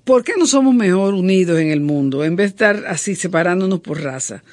por 0.04 0.24
qué 0.24 0.34
no 0.38 0.46
somos 0.46 0.74
mejor 0.74 1.14
unidos 1.14 1.60
en 1.60 1.70
el 1.70 1.82
mundo 1.82 2.24
en 2.24 2.36
vez 2.36 2.46
de 2.46 2.50
estar 2.50 2.86
así 2.88 3.16
separándonos 3.16 3.82
por 3.82 4.02
raza. 4.02 4.44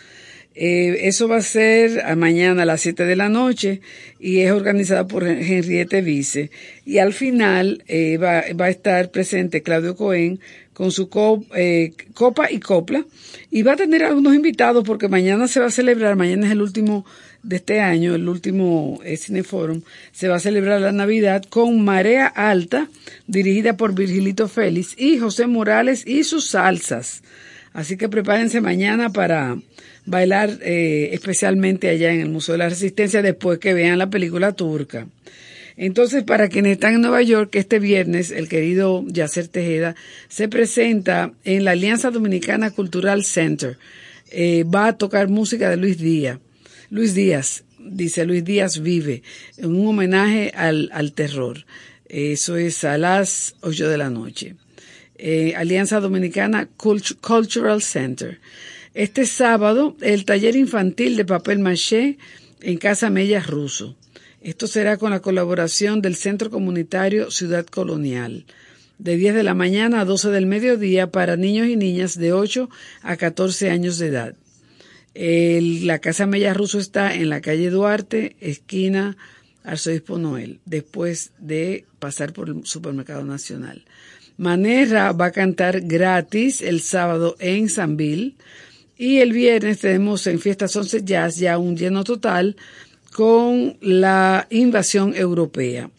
Eh, 0.54 1.09
eso 1.09 1.28
va 1.28 1.38
a 1.38 1.42
ser 1.42 2.02
mañana 2.16 2.62
a 2.62 2.66
las 2.66 2.82
7 2.82 3.06
de 3.06 3.16
la 3.16 3.30
noche 3.30 3.80
y 4.20 4.40
es 4.40 4.52
organizada 4.52 5.06
por 5.06 5.26
Henriette 5.26 6.02
Vice. 6.02 6.50
Y 6.84 6.98
al 6.98 7.14
final 7.14 7.82
va, 8.22 8.44
va, 8.60 8.66
a 8.66 8.70
estar 8.70 9.10
presente 9.10 9.62
Claudio 9.62 9.96
Cohen 9.96 10.40
con 10.72 10.90
su 10.90 11.09
eh, 11.54 11.92
copa 12.14 12.50
y 12.50 12.59
copla 12.59 13.04
y 13.50 13.62
va 13.62 13.72
a 13.72 13.76
tener 13.76 14.04
algunos 14.04 14.34
invitados 14.34 14.84
porque 14.84 15.09
mañana 15.09 15.46
se 15.48 15.60
va 15.60 15.66
a 15.66 15.70
celebrar, 15.70 16.16
mañana 16.16 16.46
es 16.46 16.52
el 16.52 16.62
último 16.62 17.04
de 17.43 17.56
este 17.56 17.81
año, 17.81 18.14
el 18.14 18.28
último 18.28 19.01
eh, 19.05 19.16
Cineforum, 19.16 19.82
se 20.12 20.28
va 20.28 20.36
a 20.36 20.40
celebrar 20.40 20.81
la 20.81 20.93
Navidad 20.93 21.43
con 21.48 21.85
Marea 21.85 22.27
Alta, 22.27 22.89
dirigida 23.27 23.77
por 23.77 23.94
Virgilito 23.94 24.48
Félix 24.48 24.94
y 24.97 25.19
José 25.19 25.47
Morales 25.47 26.06
y 26.06 26.24
sus 26.24 26.51
salsas. 26.51 27.23
Así 27.73 27.97
que 27.97 28.09
prepárense 28.09 28.60
mañana 28.60 29.10
para 29.10 29.56
bailar 30.05 30.59
eh, 30.62 31.10
especialmente 31.12 31.89
allá 31.89 32.12
en 32.12 32.20
el 32.20 32.28
Museo 32.28 32.52
de 32.52 32.59
la 32.59 32.69
Resistencia 32.69 33.23
después 33.23 33.59
que 33.59 33.74
vean 33.74 33.98
la 33.98 34.10
película 34.10 34.52
turca. 34.52 35.06
Entonces, 35.77 36.23
para 36.23 36.48
quienes 36.48 36.73
están 36.73 36.94
en 36.94 37.01
Nueva 37.01 37.23
York, 37.23 37.55
este 37.55 37.78
viernes 37.78 38.31
el 38.31 38.48
querido 38.48 39.05
Yacer 39.06 39.48
Tejeda 39.48 39.97
se 40.28 40.48
presenta 40.48 41.32
en 41.44 41.64
la 41.64 41.73
Alianza 41.73 42.10
Dominicana 42.10 42.70
Cultural 42.70 43.24
Center. 43.24 43.78
Eh, 44.31 44.64
va 44.64 44.89
a 44.89 44.98
tocar 44.98 45.28
música 45.28 45.70
de 45.70 45.77
Luis 45.78 45.98
Díaz. 45.98 46.39
Luis 46.93 47.14
Díaz, 47.14 47.64
dice 47.78 48.27
Luis 48.27 48.44
Díaz 48.44 48.82
vive, 48.82 49.23
un 49.56 49.86
homenaje 49.86 50.52
al, 50.55 50.90
al 50.93 51.14
terror. 51.14 51.64
Eso 52.05 52.56
es 52.56 52.85
a 52.85 52.98
las 52.98 53.55
8 53.62 53.89
de 53.89 53.97
la 53.97 54.10
noche. 54.10 54.56
Eh, 55.16 55.55
Alianza 55.56 56.01
Dominicana 56.01 56.69
Cult 56.77 57.19
Cultural 57.23 57.81
Center. 57.81 58.40
Este 58.93 59.24
sábado, 59.24 59.97
el 60.02 60.27
taller 60.27 60.55
infantil 60.55 61.16
de 61.16 61.24
papel 61.24 61.60
maché 61.60 62.19
en 62.60 62.77
Casa 62.77 63.09
Mellas 63.09 63.47
Ruso. 63.47 63.97
Esto 64.43 64.66
será 64.66 64.98
con 64.98 65.12
la 65.12 65.20
colaboración 65.20 66.02
del 66.02 66.14
Centro 66.14 66.51
Comunitario 66.51 67.31
Ciudad 67.31 67.64
Colonial, 67.64 68.44
de 68.98 69.16
10 69.16 69.35
de 69.36 69.44
la 69.44 69.55
mañana 69.55 70.02
a 70.02 70.05
12 70.05 70.28
del 70.28 70.44
mediodía 70.44 71.10
para 71.10 71.39
niños 71.39 71.69
y 71.69 71.77
niñas 71.77 72.19
de 72.19 72.35
8 72.35 72.69
a 73.01 73.16
14 73.16 73.70
años 73.70 73.97
de 73.97 74.09
edad. 74.09 74.35
La 75.14 75.98
Casa 75.98 76.26
Mella 76.26 76.55
Ruso 76.55 76.78
está 76.78 77.14
en 77.14 77.28
la 77.28 77.40
calle 77.40 77.70
Duarte, 77.70 78.36
esquina 78.40 79.16
Arzobispo 79.64 80.18
Noel, 80.18 80.60
después 80.64 81.32
de 81.39 81.84
pasar 81.98 82.32
por 82.32 82.48
el 82.48 82.64
Supermercado 82.66 83.24
Nacional. 83.24 83.84
Manera 84.36 85.12
va 85.12 85.26
a 85.26 85.32
cantar 85.32 85.82
gratis 85.82 86.62
el 86.62 86.80
sábado 86.80 87.36
en 87.39 87.68
Sanville 87.68 88.36
y 88.97 89.18
el 89.18 89.32
viernes 89.32 89.80
tenemos 89.80 90.26
en 90.26 90.40
Fiestas 90.40 90.74
11 90.74 91.05
Jazz 91.05 91.36
ya 91.36 91.59
un 91.59 91.76
lleno 91.76 92.02
total 92.02 92.56
con 93.12 93.76
la 93.80 94.47
invasión 94.51 95.14
europea 95.14 95.90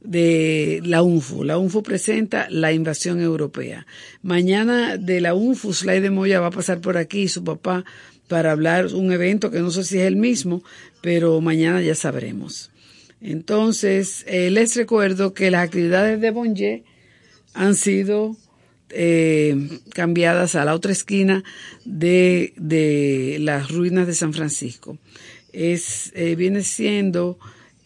de 0.00 0.80
la 0.84 1.02
UNFU. 1.02 1.44
La 1.44 1.58
UNFU 1.58 1.82
presenta 1.82 2.48
la 2.50 2.72
invasión 2.72 3.20
europea. 3.20 3.86
Mañana 4.22 4.96
de 4.96 5.20
la 5.20 5.34
UNFU, 5.34 5.72
Slay 5.74 6.00
de 6.00 6.10
Moya 6.10 6.40
va 6.40 6.46
a 6.46 6.52
pasar 6.52 6.80
por 6.80 6.96
aquí 6.96 7.22
y 7.22 7.28
su 7.28 7.44
papá 7.44 7.84
para 8.28 8.52
hablar 8.52 8.94
un 8.94 9.12
evento 9.12 9.50
que 9.50 9.60
no 9.60 9.70
sé 9.70 9.84
si 9.84 9.98
es 9.98 10.06
el 10.06 10.16
mismo, 10.16 10.62
pero 11.00 11.40
mañana 11.40 11.80
ya 11.80 11.94
sabremos. 11.94 12.70
Entonces, 13.20 14.24
eh, 14.26 14.50
les 14.50 14.76
recuerdo 14.76 15.32
que 15.32 15.50
las 15.50 15.64
actividades 15.64 16.20
de 16.20 16.30
Bonje 16.30 16.84
han 17.54 17.74
sido 17.74 18.36
eh, 18.90 19.80
cambiadas 19.94 20.54
a 20.54 20.64
la 20.64 20.74
otra 20.74 20.92
esquina 20.92 21.42
de, 21.84 22.52
de 22.56 23.38
las 23.40 23.70
ruinas 23.70 24.06
de 24.06 24.14
San 24.14 24.32
Francisco. 24.32 24.98
Es, 25.52 26.12
eh, 26.14 26.36
viene 26.36 26.62
siendo 26.62 27.38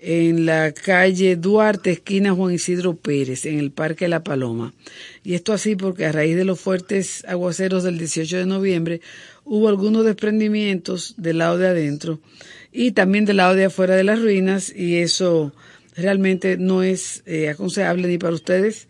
en 0.02 0.46
la 0.46 0.72
calle 0.72 1.36
Duarte, 1.36 1.90
esquina 1.90 2.32
Juan 2.32 2.54
Isidro 2.54 2.96
Pérez, 2.96 3.44
en 3.44 3.58
el 3.58 3.70
Parque 3.70 4.08
La 4.08 4.24
Paloma. 4.24 4.72
Y 5.22 5.34
esto 5.34 5.52
así 5.52 5.76
porque 5.76 6.06
a 6.06 6.12
raíz 6.12 6.36
de 6.36 6.44
los 6.44 6.58
fuertes 6.58 7.24
aguaceros 7.28 7.84
del 7.84 7.98
18 7.98 8.38
de 8.38 8.46
noviembre 8.46 9.00
hubo 9.50 9.68
algunos 9.68 10.04
desprendimientos 10.04 11.14
del 11.16 11.38
lado 11.38 11.58
de 11.58 11.66
adentro 11.66 12.20
y 12.70 12.92
también 12.92 13.24
del 13.24 13.38
lado 13.38 13.56
de 13.56 13.64
afuera 13.64 13.96
de 13.96 14.04
las 14.04 14.20
ruinas 14.20 14.72
y 14.72 14.98
eso 14.98 15.52
realmente 15.96 16.56
no 16.56 16.84
es 16.84 17.24
eh, 17.26 17.48
aconsejable 17.48 18.06
ni 18.06 18.16
para 18.16 18.32
ustedes 18.32 18.86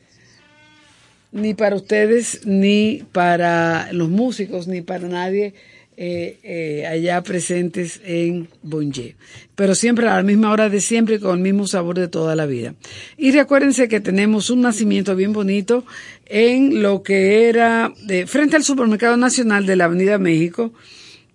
ni 1.32 1.55
para 1.55 1.77
ustedes 1.77 2.43
ni 2.45 3.07
para 3.11 3.91
los 3.93 4.11
músicos 4.11 4.69
ni 4.69 4.82
para 4.82 5.09
nadie 5.09 5.55
eh, 6.02 6.39
eh, 6.44 6.86
allá 6.86 7.22
presentes 7.22 8.01
en 8.02 8.48
Bonje. 8.62 9.16
Pero 9.55 9.74
siempre 9.74 10.09
a 10.09 10.16
la 10.16 10.22
misma 10.22 10.51
hora 10.51 10.70
de 10.70 10.81
siempre 10.81 11.20
con 11.20 11.36
el 11.36 11.43
mismo 11.43 11.66
sabor 11.66 11.98
de 11.98 12.09
toda 12.09 12.35
la 12.35 12.47
vida. 12.47 12.74
Y 13.18 13.32
recuérdense 13.32 13.86
que 13.86 14.01
tenemos 14.01 14.48
un 14.48 14.62
nacimiento 14.62 15.14
bien 15.14 15.35
bonito 15.35 15.85
en 16.24 16.81
lo 16.81 17.02
que 17.02 17.51
era 17.51 17.93
de, 18.06 18.27
frente 18.27 18.56
al 18.56 18.64
Supermercado 18.64 19.18
Nacional 19.18 19.66
de 19.66 19.77
la 19.77 19.85
Avenida 19.85 20.16
México. 20.16 20.72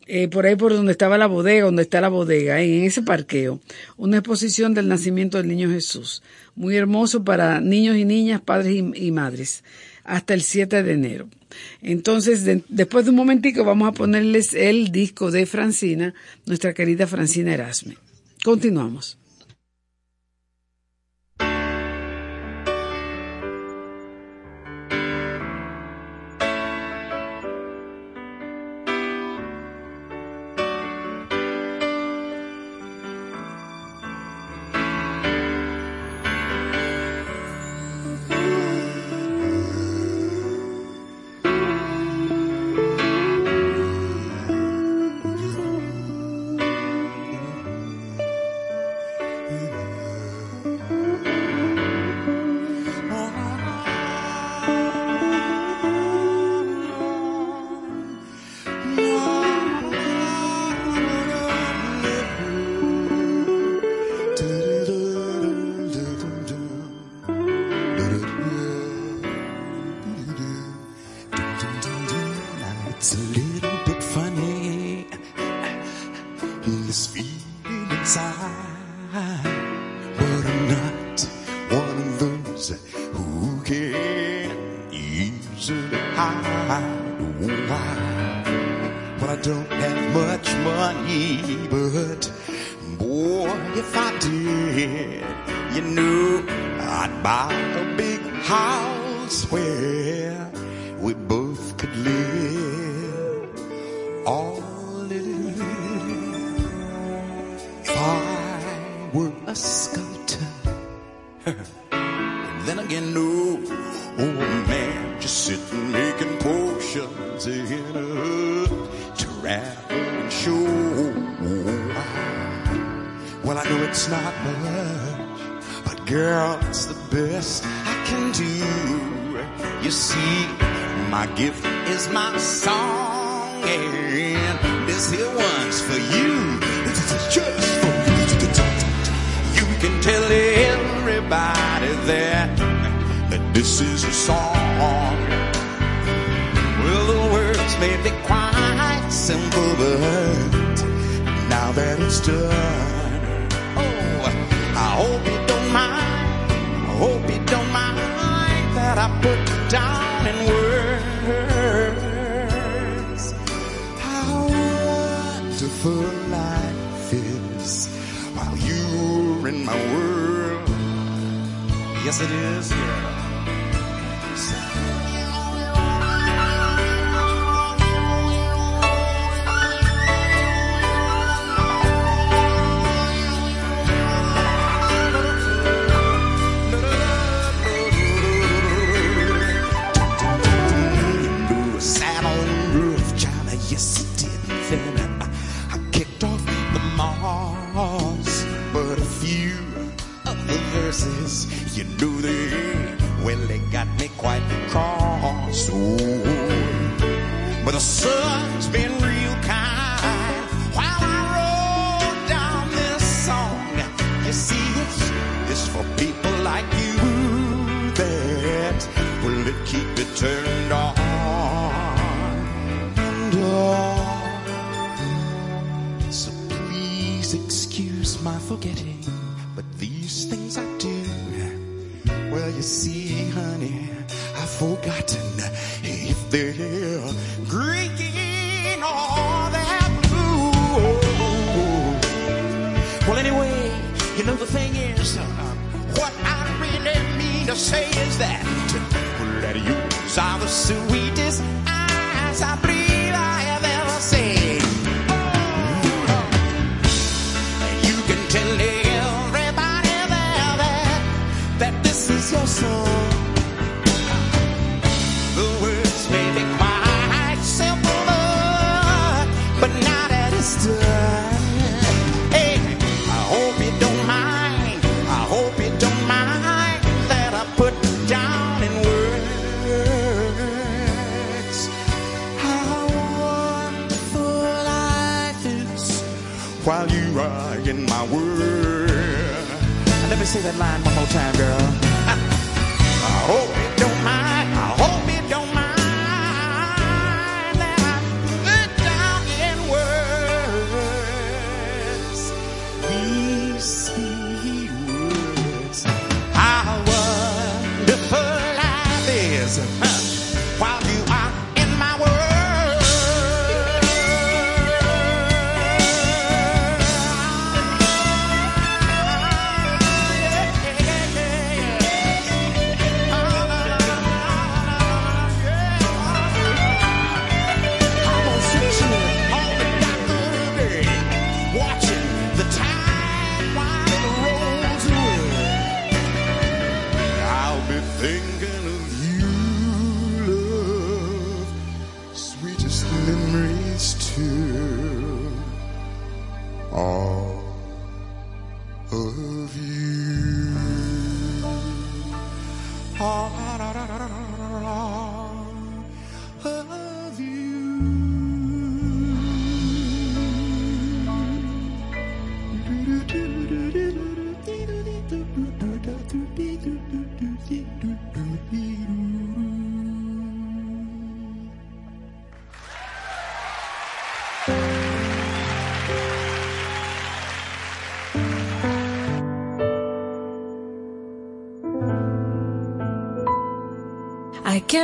Eh, 0.07 0.29
por 0.29 0.47
ahí 0.47 0.55
por 0.55 0.73
donde 0.73 0.93
estaba 0.93 1.19
la 1.19 1.27
bodega, 1.27 1.65
donde 1.65 1.83
está 1.83 2.01
la 2.01 2.09
bodega, 2.09 2.59
en 2.59 2.85
ese 2.85 3.03
parqueo, 3.03 3.59
una 3.97 4.17
exposición 4.17 4.73
del 4.73 4.87
nacimiento 4.87 5.37
del 5.37 5.47
niño 5.47 5.69
Jesús. 5.69 6.23
Muy 6.55 6.75
hermoso 6.75 7.23
para 7.23 7.61
niños 7.61 7.97
y 7.97 8.05
niñas, 8.05 8.41
padres 8.41 8.73
y, 8.73 9.07
y 9.07 9.11
madres, 9.11 9.63
hasta 10.05 10.33
el 10.33 10.41
7 10.41 10.83
de 10.83 10.91
enero. 10.93 11.27
Entonces, 11.81 12.45
de, 12.45 12.63
después 12.69 13.05
de 13.05 13.11
un 13.11 13.17
momentico 13.17 13.63
vamos 13.63 13.89
a 13.89 13.91
ponerles 13.91 14.53
el 14.53 14.91
disco 14.91 15.31
de 15.31 15.45
Francina, 15.45 16.13
nuestra 16.45 16.73
querida 16.73 17.07
Francina 17.07 17.53
Erasme. 17.53 17.97
Continuamos. 18.43 19.17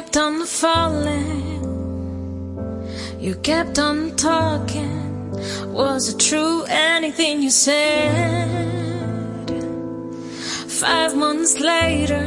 Kept 0.02 0.18
on 0.18 0.46
falling. 0.48 1.62
You 3.20 3.36
kept 3.36 3.78
on 3.78 4.16
talking. 4.16 5.32
Was 5.72 6.10
it 6.10 6.20
true 6.20 6.64
anything 6.68 7.44
you 7.44 7.52
said? 7.52 8.50
Five 10.68 11.16
months 11.16 11.60
later, 11.60 12.26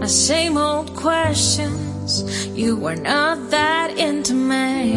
the 0.00 0.08
same 0.08 0.56
old 0.56 0.96
questions. 0.96 2.46
You 2.56 2.76
were 2.76 2.96
not 2.96 3.50
that 3.50 3.98
into 3.98 4.32
me. 4.32 4.94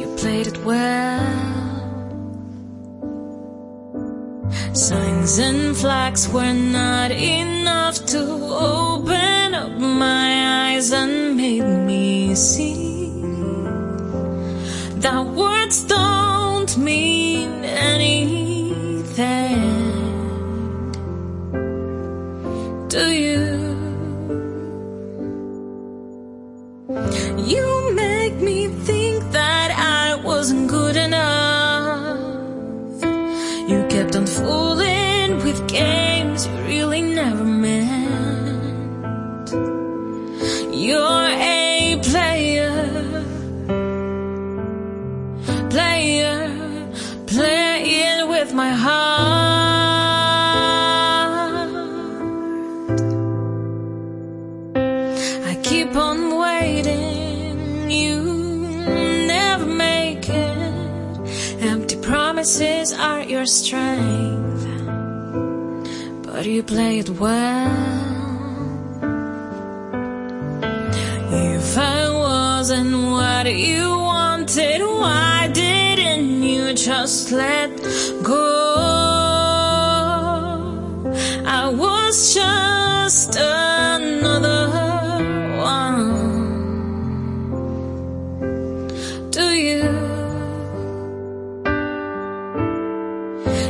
You 0.00 0.06
played 0.18 0.48
it 0.48 0.58
well. 0.64 1.44
Signs 4.74 5.38
and 5.38 5.76
flags 5.76 6.28
were 6.28 6.52
not 6.52 7.12
enough 7.12 7.43
see 12.34 13.10
that 15.00 15.24
strength, 63.46 64.66
but 66.22 66.46
you 66.46 66.62
play 66.62 66.98
it 66.98 67.10
well. 67.10 67.53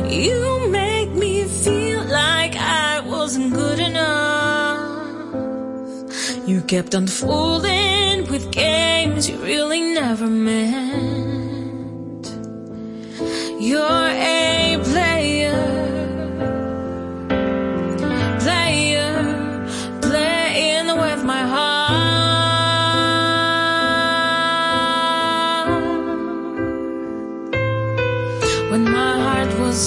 You 0.09 0.67
make 0.69 1.11
me 1.11 1.43
feel 1.45 2.03
like 2.03 2.55
I 2.55 3.01
wasn't 3.01 3.53
good 3.53 3.79
enough. 3.79 4.95
You 6.47 6.61
kept 6.61 6.93
on 6.93 7.07
fooling 7.07 8.29
with 8.29 8.51
games 8.51 9.29
you 9.29 9.37
really 9.37 9.81
never 9.81 10.27
meant. 10.27 11.25
You're 13.59 14.04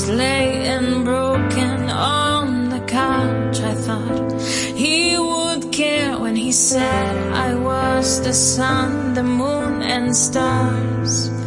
laying 0.09 1.05
broken 1.05 1.91
on 1.91 2.71
the 2.71 2.81
couch, 2.81 3.61
I 3.61 3.75
thought 3.75 4.41
he 4.41 5.19
would 5.19 5.73
care 5.73 6.19
when 6.19 6.37
he 6.37 6.53
said 6.53 7.33
I 7.33 7.55
was 7.55 8.21
the 8.23 8.33
sun, 8.33 9.15
the 9.15 9.23
moon, 9.23 9.83
and 9.83 10.17
stars. 10.17 11.38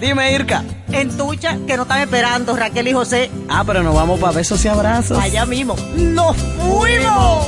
Dime 0.00 0.32
Irka. 0.32 0.62
En 0.92 1.16
tuya, 1.16 1.58
que 1.66 1.76
no 1.76 1.82
están 1.82 2.00
esperando 2.00 2.54
Raquel 2.54 2.88
y 2.88 2.92
José. 2.92 3.30
Ah, 3.48 3.64
pero 3.66 3.82
nos 3.82 3.94
vamos 3.94 4.20
para 4.20 4.32
besos 4.32 4.62
y 4.64 4.68
abrazos. 4.68 5.18
Allá 5.18 5.46
mismo. 5.46 5.74
¡Nos 5.96 6.36
fuimos! 6.36 7.47